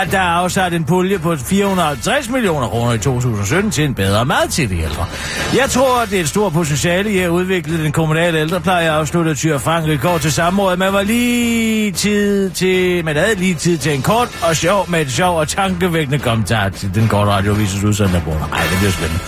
[0.00, 4.24] At der er afsat en pulje på 450 millioner kroner i 2017 til en bedre
[4.24, 5.06] mad til de ældre.
[5.54, 9.34] Jeg tror, at det er et stort potentiale i at udvikle den kommunale ældrepleje, afsluttede
[9.34, 13.78] Tyr Frank i går til samrådet, men var lige tid til, men havde lige tid
[13.78, 17.84] til en kort og sjov med et sjov og tankevækkende kommentar til den korte radiovises
[17.84, 18.48] udsendte bruger.
[18.52, 19.20] Ej, det bliver spændende.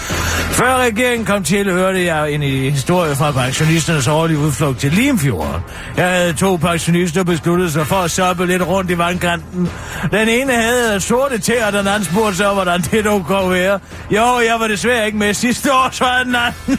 [0.56, 2.42] Før regeringen kom til, hørte jeg en
[2.72, 5.62] historie fra pensionisternes årlige udflugt til Limfjorden.
[5.96, 9.68] Jeg havde to pensionister besluttet sig for at soppe lidt rundt i vandkanten.
[10.12, 13.80] Den ene havde sorte tæer, den anden spurgte så, hvordan det dog kunne være.
[14.10, 16.78] Jo, jeg var desværre ikke med sidste år, så den anden.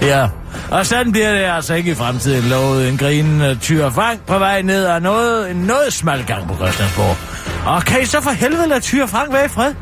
[0.10, 0.28] ja,
[0.70, 4.62] og sådan bliver det altså ikke i fremtiden, lovede en grinende tyr Frank på vej
[4.62, 7.16] ned af noget, en noget smal gang på Christiansborg.
[7.66, 9.74] Og kan I så for helvede lade tyr Frank være i fred?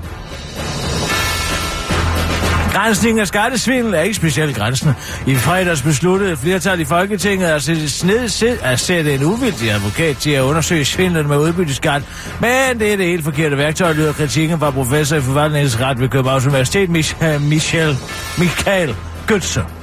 [2.72, 4.94] Grænsningen af skattesvindel er ikke specielt grænsende.
[5.26, 9.70] I fredags besluttede et flertal i Folketinget at sætte, sned, sæt, at sætte en uvildig
[9.72, 12.02] advokat til at undersøge svindlen med udbytteskat.
[12.40, 16.46] Men det er det helt forkerte værktøj, lyder kritikken fra professor i forvaltningsret ved Københavns
[16.46, 17.96] Universitet, Mich- Michel,
[18.38, 18.94] Michael
[19.32, 19.79] Götze.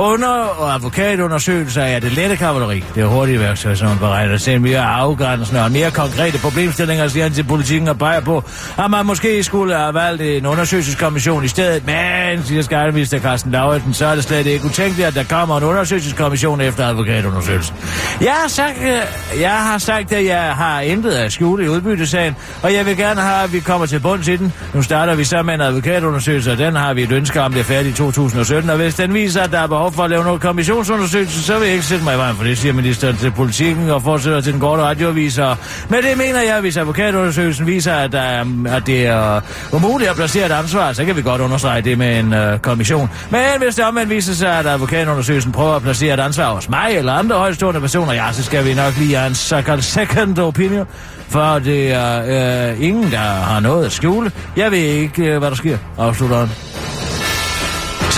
[0.00, 2.84] Under og advokatundersøgelser er det lette kavaleri.
[2.94, 7.22] Det er hurtige værktøj, som man beregner selv mere afgrænsende og mere konkrete problemstillinger, siger
[7.22, 8.44] han til politikken og peger på,
[8.78, 11.86] at man måske skulle have valgt en undersøgelseskommission i stedet.
[11.86, 15.64] Men, siger skatteminister Carsten Lauritsen, så er det slet ikke utænkeligt, at der kommer en
[15.64, 17.76] undersøgelseskommission efter advokatundersøgelsen.
[18.20, 22.36] Jeg har sagt, øh, jeg har sagt at jeg har intet at skjule i udbyttesagen,
[22.62, 24.52] og jeg vil gerne have, at vi kommer til bunds i den.
[24.74, 27.60] Nu starter vi sammen med en advokatundersøgelse, og den har vi et ønske om, det
[27.60, 30.24] er færdigt i 2017, og hvis den viser, at der er behov for at lave
[30.24, 33.30] noget kommissionsundersøgelse, så vil jeg ikke sætte mig i vejen for det, siger ministeren til
[33.30, 35.38] politikken og fortsætter til den korte radioavis.
[35.38, 35.56] Og
[35.88, 39.40] med det mener jeg, hvis advokatundersøgelsen viser, at, der er, at det er
[39.72, 43.10] umuligt at placere et ansvar, så kan vi godt understrege det med en øh, kommission.
[43.30, 46.88] Men hvis det omvendt viser sig, at advokatundersøgelsen prøver at placere et ansvar hos mig
[46.96, 50.86] eller andre højstående personer, ja, så skal vi nok lige have en second, second opinion.
[51.28, 54.32] For det er øh, ingen, der har noget at skjule.
[54.56, 56.48] Jeg ved ikke, øh, hvad der sker, afslutter han.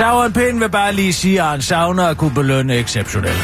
[0.00, 3.40] Sauron Pind vil bare lige sige, at han savner at kunne belønne exceptionelle.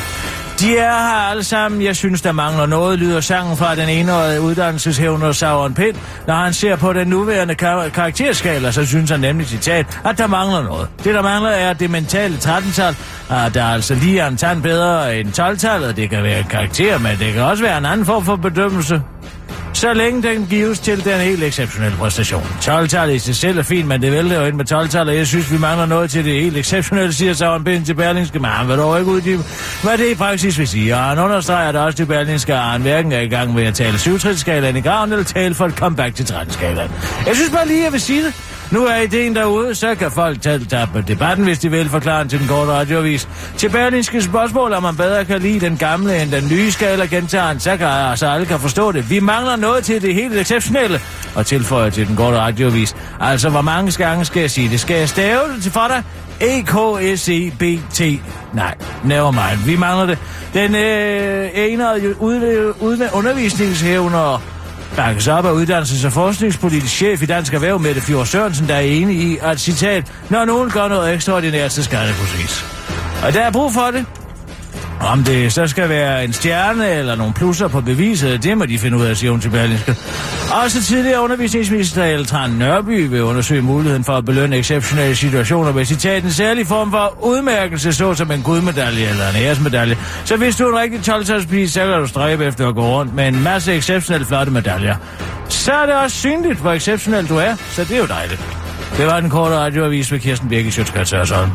[0.61, 1.83] De er her alle sammen.
[1.83, 5.97] Jeg synes, der mangler noget, lyder sangen fra den enårige uddannelseshævner Sauron Pind.
[6.27, 10.27] Når han ser på den nuværende kar- karakterskala, så synes han nemlig citat, at der
[10.27, 10.89] mangler noget.
[11.05, 12.97] Det, der mangler, er det mentale 13-tal,
[13.31, 15.97] at ah, der altså lige er en tand bedre end 12-tallet.
[15.97, 19.03] Det kan være en karakter, men det kan også være en anden form for bedømmelse
[19.73, 22.43] så længe den gives til den helt exceptionelle præstation.
[22.43, 25.53] 12-tallet i sig selv er fint, men det vælter jo ind med 12-tallet, jeg synes,
[25.53, 28.77] vi mangler noget til det helt exceptionelle, siger Søren Pind til Berlingske, men han vil
[28.77, 29.43] dog ikke uddybe,
[29.83, 30.95] hvad det i praksis vil sige.
[30.95, 33.75] Og han understreger det også til Berlingske, at han hverken er i gang med at
[33.75, 34.19] tale 7 i
[34.81, 36.91] graven, eller tale for et comeback til 13-skalaen.
[37.27, 38.56] Jeg synes bare lige, jeg vil sige det.
[38.71, 42.21] Nu er ideen derude, så kan folk tage, tage på debatten, hvis de vil forklare
[42.21, 43.29] den til den korte radioavis.
[43.57, 47.45] Til Berlinske spørgsmål, om man bedre kan lide den gamle end den nye skala, gentager
[47.45, 49.11] han, så kan altså alle kan forstå det.
[49.11, 51.01] Vi mangler noget til det helt exceptionelle.
[51.35, 52.97] og tilføjer til den korte radioavis.
[53.21, 54.81] Altså, hvor mange gange skal jeg sige det?
[54.81, 56.03] Skal jeg stave det til for dig?
[56.41, 58.01] E-K-S-E-B-T.
[58.53, 59.65] Nej, never mind.
[59.67, 60.19] Vi mangler det.
[60.55, 64.43] Den øh, enede udne, undervisningshævner
[64.97, 68.81] bakkes op af uddannelses- og forskningspolitisk chef i Dansk Erhverv, Mette Fjord Sørensen, der er
[68.81, 73.27] enig i, at citat, når nogen gør noget ekstraordinært, så skal det kunne.
[73.27, 74.26] Og der er brug for det.
[75.01, 78.79] Om det så skal være en stjerne eller nogle plusser på beviset, det må de
[78.79, 79.97] finde ud af, siger hun til Berlingske.
[80.65, 86.25] Også tidligere undervisningsminister Eltran Nørby vil undersøge muligheden for at belønne exceptionelle situationer med citat
[86.25, 89.97] en særlig form for udmærkelse, såsom en gudmedalje eller en æresmedalje.
[90.25, 93.15] Så hvis du er en rigtig 12 så kan du stræbe efter at gå rundt
[93.15, 94.97] med en masse exceptionelle flotte medaljer.
[95.49, 98.41] Så er det også synligt, hvor exceptionel du er, så det er jo dejligt.
[98.97, 101.51] Det var den korte radioavis med Kirsten Birke Sjøtskrets Hørsholm.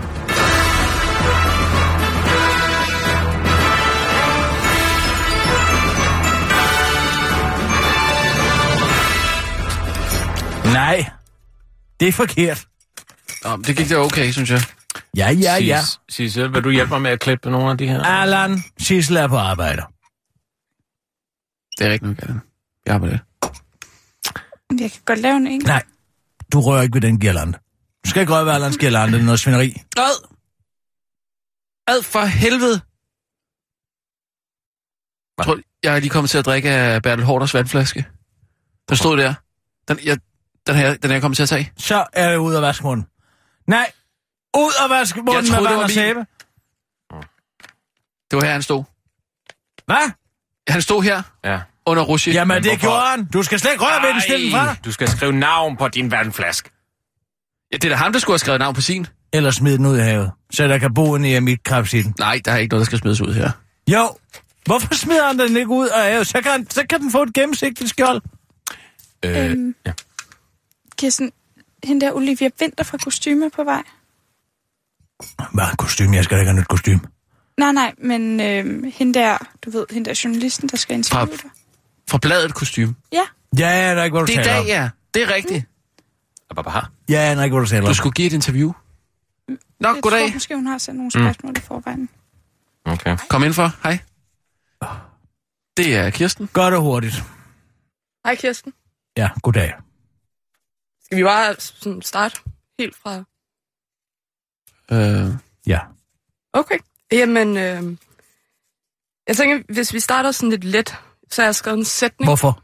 [10.91, 11.09] Nej,
[11.99, 12.67] det er forkert.
[13.43, 14.61] Nå, det gik da okay, synes jeg.
[15.17, 15.79] Ja, ja, ja.
[16.09, 18.03] Sissel, vil du hjælpe mig med at klippe nogle af de her?
[18.03, 19.81] Allan, Sissel er på arbejde.
[21.77, 22.41] Det er rigtigt nok, Allan.
[22.85, 23.17] Jeg arbejder.
[24.79, 25.67] Jeg kan godt lave en enkelt.
[25.67, 25.83] Nej,
[26.53, 27.57] du rører ikke ved den girlande.
[28.05, 29.81] Du skal ikke røre ved Allans girlande, det er noget svineri.
[29.97, 30.27] Ad!
[31.87, 32.81] Ad for helvede!
[35.37, 38.05] Jeg tror, jeg er lige kommet til at drikke af Bertel Hårders vandflaske.
[38.89, 39.33] Der stod der.
[39.87, 40.17] Den, jeg,
[40.67, 41.71] den, her, den er jeg kommet til at tage.
[41.77, 43.07] Så er det ud af vaske munden.
[43.67, 43.91] Nej,
[44.57, 46.19] ud af vaske munden Jeg troede, med det vand var og sæbe.
[48.31, 48.83] Det var her, han stod.
[49.85, 50.11] Hvad?
[50.67, 51.59] Han stod her Ja.
[51.85, 52.33] under Russia.
[52.33, 52.81] Jamen, Men det hvorfor?
[52.87, 53.25] gjorde han.
[53.25, 54.75] Du skal slet ikke røre ved den stillen fra dig.
[54.85, 56.69] du skal skrive navn på din vandflaske.
[57.71, 59.07] Ja, det er da ham, der skulle have skrevet navn på sin.
[59.33, 62.01] Eller smid den ud i havet, så der kan bo en i mit krebs i
[62.01, 62.15] den.
[62.19, 63.51] Nej, der er ikke noget, der skal smides ud her.
[63.87, 64.09] Jo,
[64.65, 66.27] hvorfor smider han den ikke ud af havet?
[66.27, 68.21] Så kan, så kan den få et gennemsigtigt skjold.
[69.25, 69.91] Øh, Øhm, ja.
[71.01, 71.31] Kirsten,
[71.83, 73.83] hende der Olivia Vinter fra kostyme er på vej.
[75.53, 76.15] Hvad er kostume?
[76.15, 76.99] Jeg skal da ikke have nyt kostume.
[77.57, 81.41] Nej, nej, men øhm, hende der, du ved, hende der journalisten, der skal interviewe Fra-
[81.43, 81.51] dig.
[82.09, 82.95] Fra bladet kostume.
[83.11, 83.21] Ja,
[83.57, 84.67] Ja, jeg aner ikke, hvad du Det er i taler dag, om.
[84.67, 84.89] ja.
[85.13, 85.65] Det er rigtigt.
[86.55, 87.93] Bare Ja, jeg aner ikke, hvad du taler Du om.
[87.93, 88.71] skulle give et interview.
[89.47, 90.19] Nå, jeg goddag.
[90.27, 91.55] tror måske, hun har sendt nogle spørgsmål mm.
[91.57, 92.09] i forvejen.
[92.85, 93.17] Okay.
[93.29, 93.71] Kom ind for.
[93.83, 93.99] Hej.
[95.77, 96.49] Det er Kirsten.
[96.53, 97.23] Godt og hurtigt.
[98.25, 98.73] Hej Kirsten.
[99.17, 99.73] Ja, goddag.
[101.11, 102.39] Skal vi bare sådan starte
[102.79, 103.23] helt fra...
[104.91, 105.35] Øh,
[105.67, 105.79] Ja.
[106.53, 106.79] Okay.
[107.11, 107.97] Jamen, øh,
[109.27, 110.95] jeg tænker, hvis vi starter sådan lidt let,
[111.29, 112.27] så har jeg skrevet en sætning.
[112.27, 112.63] Hvorfor?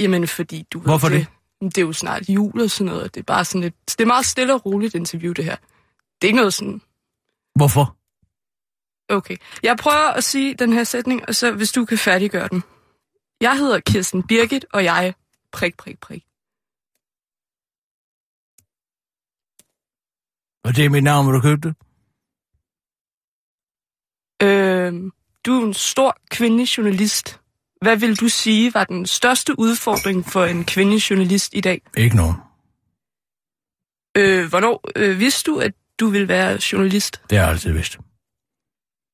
[0.00, 1.26] Jamen, fordi du Hvorfor det?
[1.60, 3.14] Det er jo snart jul og sådan noget.
[3.14, 3.74] Det er bare sådan lidt...
[3.86, 5.56] Det er meget stille og roligt interview, det her.
[5.56, 6.82] Det er ikke noget sådan...
[7.54, 7.96] Hvorfor?
[9.08, 9.36] Okay.
[9.62, 12.62] Jeg prøver at sige den her sætning, og så hvis du kan færdiggøre den.
[13.40, 15.14] Jeg hedder Kirsten Birgit, og jeg...
[15.52, 16.24] Prik, prik, prik.
[20.64, 21.74] Og det er mit navn, du købe det?
[24.42, 25.12] Øh,
[25.46, 27.40] du er en stor kvindelig journalist.
[27.82, 31.82] Hvad vil du sige var den største udfordring for en kvindelig journalist i dag?
[31.96, 32.36] Ikke nogen.
[34.16, 37.22] Øh, hvornår øh, vidste du, at du ville være journalist?
[37.30, 37.98] Det har jeg altid vidst.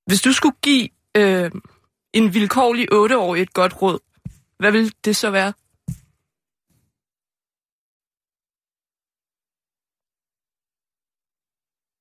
[0.07, 1.51] Hvis du skulle give øh,
[2.13, 3.99] en vilkårlig otteårig et godt råd,
[4.59, 5.53] hvad vil det så være?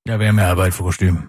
[0.06, 1.22] Jeg vil med at arbejde for kostume.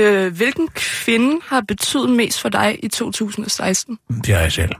[0.00, 3.98] Øh, hvilken kvinde har betydet mest for dig i 2016?
[4.08, 4.74] Det har jeg selv.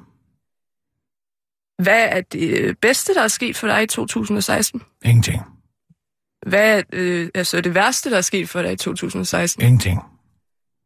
[1.82, 4.82] Hvad er det bedste, der er sket for dig i 2016?
[5.04, 5.42] Ingenting.
[6.46, 9.62] Hvad er øh, altså det værste, der er sket for dig i 2016?
[9.62, 10.00] Ingenting.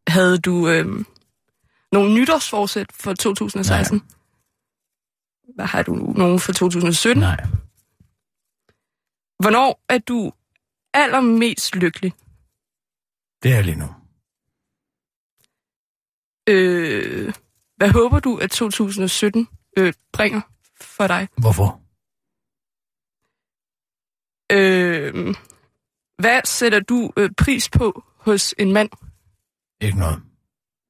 [0.09, 1.05] Havde du øh,
[1.93, 3.97] nogle nytårsforsæt for 2016?
[3.97, 4.05] Nej.
[5.55, 7.21] Hvad har du nogen for 2017?
[7.23, 7.37] Nej.
[9.39, 10.33] Hvornår er du
[10.95, 12.13] allermest lykkelig?
[13.43, 13.89] Det er lige nu.
[16.49, 17.35] Øh,
[17.77, 20.41] hvad håber du, at 2017 øh, bringer
[20.81, 21.29] for dig?
[21.37, 21.81] Hvorfor?
[24.53, 25.35] Øh,
[26.19, 28.91] hvad sætter du øh, pris på hos en mand?
[29.81, 30.23] Ikke noget.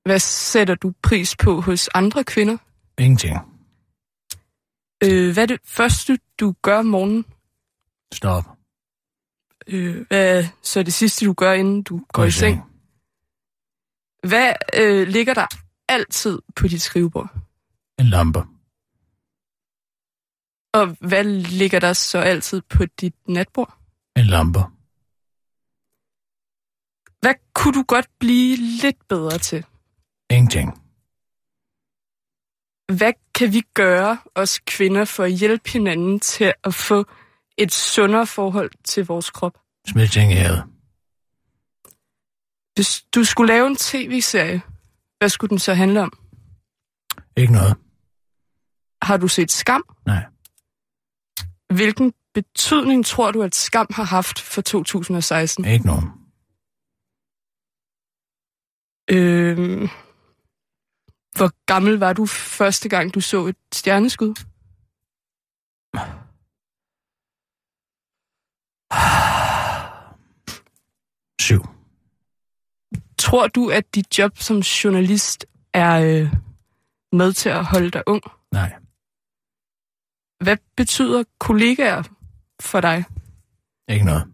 [0.05, 2.57] Hvad sætter du pris på hos andre kvinder?
[2.99, 3.37] Ingenting.
[5.05, 7.25] Øh, hvad er det første, du gør om morgenen?
[8.15, 8.45] Stop.
[9.67, 12.63] Øh, hvad er så det sidste, du gør, inden du går i seng?
[14.29, 15.47] Hvad øh, ligger der
[15.89, 17.35] altid på dit skrivebord?
[17.99, 18.39] En lampe.
[20.75, 23.79] Og hvad ligger der så altid på dit natbord?
[24.17, 24.59] En lampe.
[27.21, 29.65] Hvad kunne du godt blive lidt bedre til?
[30.31, 30.79] Ingenting.
[32.99, 37.05] hvad kan vi gøre, os kvinder, for at hjælpe hinanden til at få
[37.59, 39.59] et sundere forhold til vores krop?
[39.89, 40.65] Smid ting i havet.
[42.75, 44.63] Hvis du skulle lave en tv-serie,
[45.19, 46.13] hvad skulle den så handle om?
[47.37, 47.77] Ikke noget.
[49.03, 49.85] Har du set Skam?
[50.07, 50.25] Nej.
[51.75, 55.65] Hvilken betydning tror du, at Skam har haft for 2016?
[55.65, 56.09] Ikke nogen.
[59.11, 59.89] Øhm,
[61.37, 64.35] hvor gammel var du første gang, du så et stjerneskud?
[71.41, 71.61] Syv.
[73.19, 76.33] Tror du, at dit job som journalist er øh,
[77.13, 78.23] med til at holde dig ung?
[78.53, 78.73] Nej.
[80.45, 82.03] Hvad betyder kollegaer
[82.61, 83.05] for dig?
[83.89, 84.25] Ikke noget.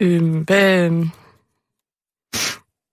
[0.00, 1.10] Øhm, hvad øhm,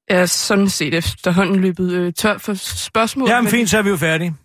[0.07, 3.29] er sådan set efterhånden løbet øh, tør for spørgsmål?
[3.29, 4.35] Jamen men- fint, så er vi jo færdige.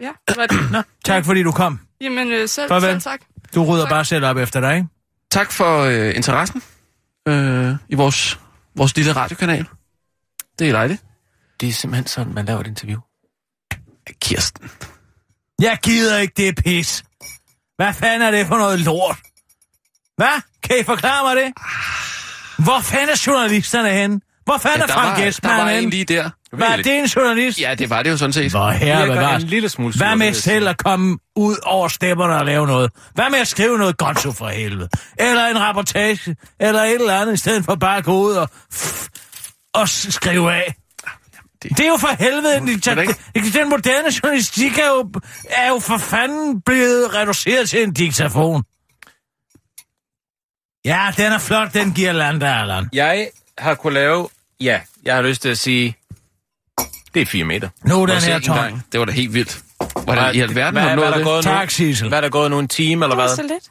[0.00, 0.70] Ja, var det.
[0.72, 1.80] Nå, tak fordi du kom.
[2.00, 2.88] Jamen øh, selv, Farvel.
[2.90, 3.20] selv tak.
[3.54, 4.88] Du rydder bare selv op efter dig, ikke?
[5.30, 6.62] Tak for øh, interessen
[7.28, 8.38] øh, i vores,
[8.76, 9.66] vores lille radiokanal.
[10.58, 11.04] Det er dejligt.
[11.60, 13.00] Det er simpelthen sådan, man laver et interview.
[14.20, 14.70] Kirsten.
[15.60, 17.04] Jeg gider ikke det pis.
[17.76, 19.16] Hvad fanden er det for noget lort?
[20.16, 20.40] Hvad?
[20.62, 21.52] Kan I forklare mig det?
[22.64, 24.20] Hvor fanden er journalisterne henne?
[24.44, 25.90] Hvor fanden Ja, er Frank var, Esmann der var en henne?
[25.90, 26.30] lige der.
[26.52, 27.60] Hvad er det en journalist?
[27.60, 28.50] Ja, det var det jo sådan set.
[28.50, 29.42] Hvor herre bevares.
[29.42, 32.90] en lille smule Hvad med selv at komme ud over stepperne og lave noget?
[33.14, 34.88] Hvad med at skrive noget gonzo for helvede?
[35.18, 36.36] Eller en rapportage?
[36.60, 38.48] Eller et eller andet, i stedet for bare at gå ud og,
[39.74, 40.74] og s- skrive af?
[41.62, 45.10] Det er jo for helvede, den, den, den moderne journalistik er jo,
[45.50, 48.62] er jo for fanden blevet reduceret til en diktafon.
[50.84, 52.88] Ja, den er flot, den giver land Allan.
[52.92, 53.28] Jeg
[53.58, 54.28] har kunnet lave...
[54.60, 55.94] Ja, jeg har lyst til at sige...
[57.14, 57.68] Det er 4 meter.
[57.84, 58.56] Nu er den her tom.
[58.56, 58.82] gang?
[58.92, 59.62] Det var da helt vildt.
[60.04, 61.44] Hvordan i alverden hvad, har du hvad er nået der det?
[61.44, 62.08] Tak, Sissel.
[62.08, 62.58] Hvad er der gået nu?
[62.58, 63.36] En time, eller Det var hvad?
[63.36, 63.70] så lidt.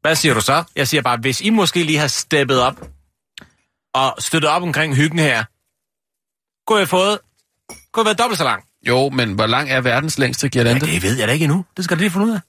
[0.00, 0.64] Hvad siger du så?
[0.76, 2.88] Jeg siger bare, hvis I måske lige har steppet op
[3.94, 5.44] og støttet op omkring hyggen her,
[6.66, 7.18] kunne jeg fået...
[7.92, 8.64] Kunne jeg været dobbelt så lang.
[8.88, 10.86] Jo, men hvor lang er verdens længste girlande?
[10.86, 11.64] Ja, det ved jeg da ikke endnu.
[11.76, 12.40] Det skal du lige finde ud af.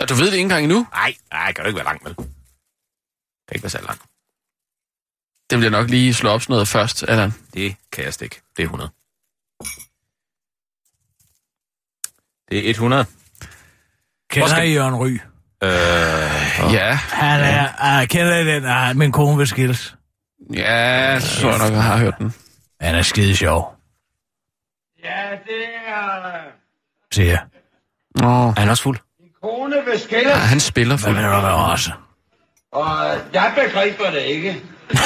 [0.00, 0.86] Og du ved det ikke engang endnu?
[0.92, 2.14] Nej, nej, kan du ikke være lang, vel?
[2.14, 2.26] Kan
[3.54, 4.00] ikke være så lang.
[5.58, 7.34] Det jeg nok lige slå op sådan noget først, Allan.
[7.54, 8.40] Det kan jeg stikke.
[8.56, 8.90] Det er 100.
[12.50, 13.04] Det er 100.
[14.30, 15.10] Kender skal- I Jørgen Ry?
[15.10, 18.64] Øh, Ja, Han er, uh, kender I den?
[18.90, 19.94] Uh, min kone vil skilles.
[20.54, 20.74] ja,
[21.12, 22.34] jeg tror jeg nok, jeg har hørt den.
[22.80, 23.74] Han er skide sjov,
[25.04, 26.40] Ja, det er...
[27.12, 27.40] siger jeg.
[28.14, 28.98] Nå, er han også fuld?
[29.42, 31.14] Kone vil skille, ja, han spiller fuld.
[31.14, 31.92] mener du med også?
[32.72, 34.62] og jeg begriber det ikke.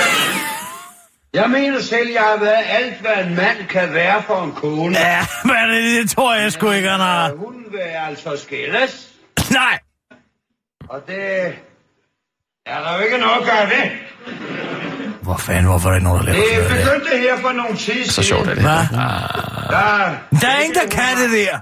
[1.34, 4.98] Jeg mener selv, jeg har været alt, hvad en mand kan være for en kone.
[4.98, 7.30] Ja, men det, det tror jeg sgu ikke, han har.
[7.38, 9.08] Hun vil altså skilles,
[9.50, 9.78] Nej!
[10.88, 11.46] og det
[12.66, 13.90] er der jo ikke noget at gøre ved.
[15.22, 16.90] Hvor fanden, hvorfor er der ikke nogen, der Det laver fløde der?
[16.94, 18.10] begyndte her for nogle tid siden.
[18.10, 18.62] Så sjovt er det.
[18.62, 18.72] Hvad?
[18.72, 21.58] Der, Der er ingen, der kan det der.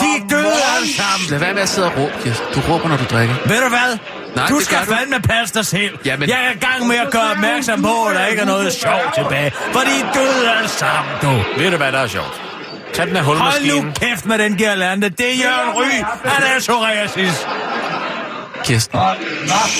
[0.00, 1.24] De er døde alle sammen.
[1.30, 2.46] Lad være med at sidde og råbe, Kirsten.
[2.54, 3.34] Du råber, når du drikker.
[3.34, 3.98] Ved du hvad?
[4.38, 4.92] Nej, du det skal gør du.
[4.94, 5.98] fandme passe dig selv.
[6.04, 8.72] Jamen- Jeg er i gang med at gøre opmærksom på, at der ikke er noget
[8.72, 9.52] sjovt tilbage.
[9.72, 11.32] For de er døde alle sammen, du.
[11.60, 12.40] Ved du, hvad der er sjovt?
[12.94, 13.80] Tag den her Hold hulmaskine.
[13.86, 15.08] nu kæft med den girlande.
[15.08, 16.04] Det er Jørgen Ry.
[16.24, 17.46] Han er psoriasis.
[18.64, 19.10] Kirsten, hvad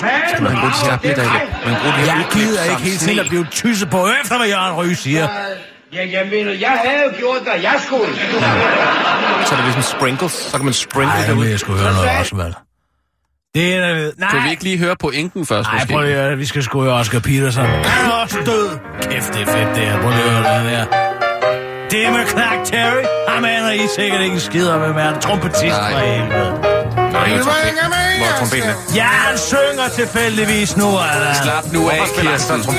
[0.00, 1.40] fanden man gå til rager at blive det der mig?
[1.66, 4.72] Men brug det Jeg gider ikke hele tiden at blive tysset på efter, hvad Jørgen
[4.76, 5.28] Ry siger.
[5.92, 8.12] Ja, jeg mener, jeg havde jo gjort, hvad jeg skulle.
[9.46, 10.32] Så er det ligesom sprinkles.
[10.32, 11.40] Så kan man sprinkle Nej, det ud.
[11.42, 12.54] vil jeg sgu høre noget også, vel?
[13.54, 14.12] Det er der ved.
[14.18, 15.92] Nej, Kan vi ikke lige høre pointen først, Nej, måske?
[15.92, 17.64] prøv lige at høre, vi skal sgu høre Oscar Peterson.
[17.66, 18.68] Han er også død.
[19.10, 20.00] Kæft, det er fedt, det her.
[20.02, 20.84] Prøv lige at høre det der.
[21.90, 23.02] Det er med Clark Terry.
[23.28, 25.92] Ham aner I sikkert ikke en skid om, hvem er en trompetist Nej.
[25.92, 26.50] for helvede.
[27.12, 28.70] Hvor er trompeten?
[28.94, 30.88] Ja, han synger tilfældigvis nu.
[31.42, 32.74] Slap nu af, Hvorfor spiller han så Kirsten.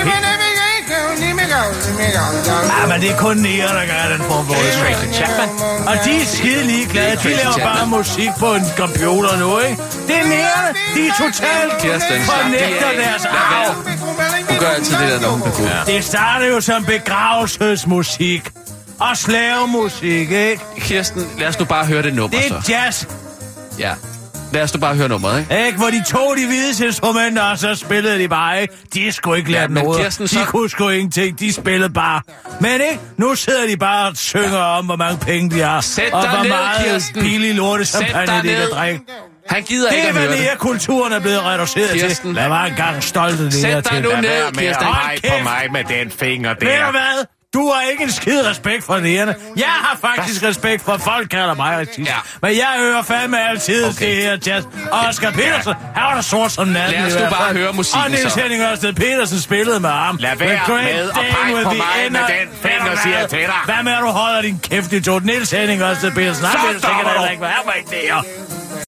[2.81, 5.49] Ja, men det er kun nære, der gør den form for Tracy Chapman.
[5.87, 7.15] Og de er skide ligeglade.
[7.23, 9.81] De laver bare musik på en computer nu, ikke?
[10.07, 10.79] Det er nærende.
[10.95, 11.73] De er totalt
[12.25, 13.73] fornægter deres arv.
[14.49, 15.69] Hun gør altid det der, når hun fuld.
[15.85, 18.51] Det startede jo som begravelsesmusik.
[18.99, 20.59] Og slavemusik, ikke?
[20.79, 22.55] Kirsten, lad os nu bare høre det nummer, Det så.
[22.55, 23.05] er jazz,
[23.79, 23.91] Ja.
[24.53, 25.65] Lad os nu bare høre nummeret, ikke?
[25.65, 25.77] ikke?
[25.77, 28.73] Hvor de tog de hvide instrumenter, og så spillede de bare, ikke?
[28.93, 30.01] De skulle ikke lære Ja, ja, noget.
[30.01, 31.39] Kirsten, De så- kunne sgu ingenting.
[31.39, 32.21] De spillede bare.
[32.59, 32.99] Men ikke?
[33.17, 35.81] Nu sidder de bare og synger om, hvor mange penge de har.
[35.81, 37.21] Sæt og dig hvor ned, meget Kirsten.
[37.21, 39.01] billig lorte champagne de kan drikke.
[39.49, 40.51] Han gider Det ikke er, at hvad høre det det.
[40.51, 42.25] er, kulturen er blevet reduceret Kirsten.
[42.27, 42.33] til.
[42.39, 44.01] Hvad var engang stolte det Sæt her dig til?
[44.03, 44.85] nu Hvad- ned, Kirsten.
[44.85, 45.33] Hold kæft.
[45.33, 46.91] på mig med den finger Ved du der.
[46.91, 47.25] hvad?
[47.53, 49.35] Du har ikke en skid respekt for lærerne.
[49.55, 51.99] Jeg har faktisk respekt for, at folk kalder mig racist.
[51.99, 52.15] Ja.
[52.41, 54.15] Men jeg hører fandme altid okay.
[54.15, 54.65] det her jazz.
[54.91, 57.01] Og Oscar Petersen, han var da sort som natten.
[57.01, 57.57] Lad os nu bare fald.
[57.57, 58.33] høre musikken Og Niels.
[58.33, 60.17] Henning Ørsted Petersen spillede med ham.
[60.17, 63.53] Lad være med at pege på mig med den finger, siger til dig.
[63.65, 65.19] Hvad med, at du holder din kæft i to?
[65.19, 66.45] Niels Henning Ørsted Petersen.
[66.45, 68.23] Han ved sikkert ikke, hvad han var ikke der.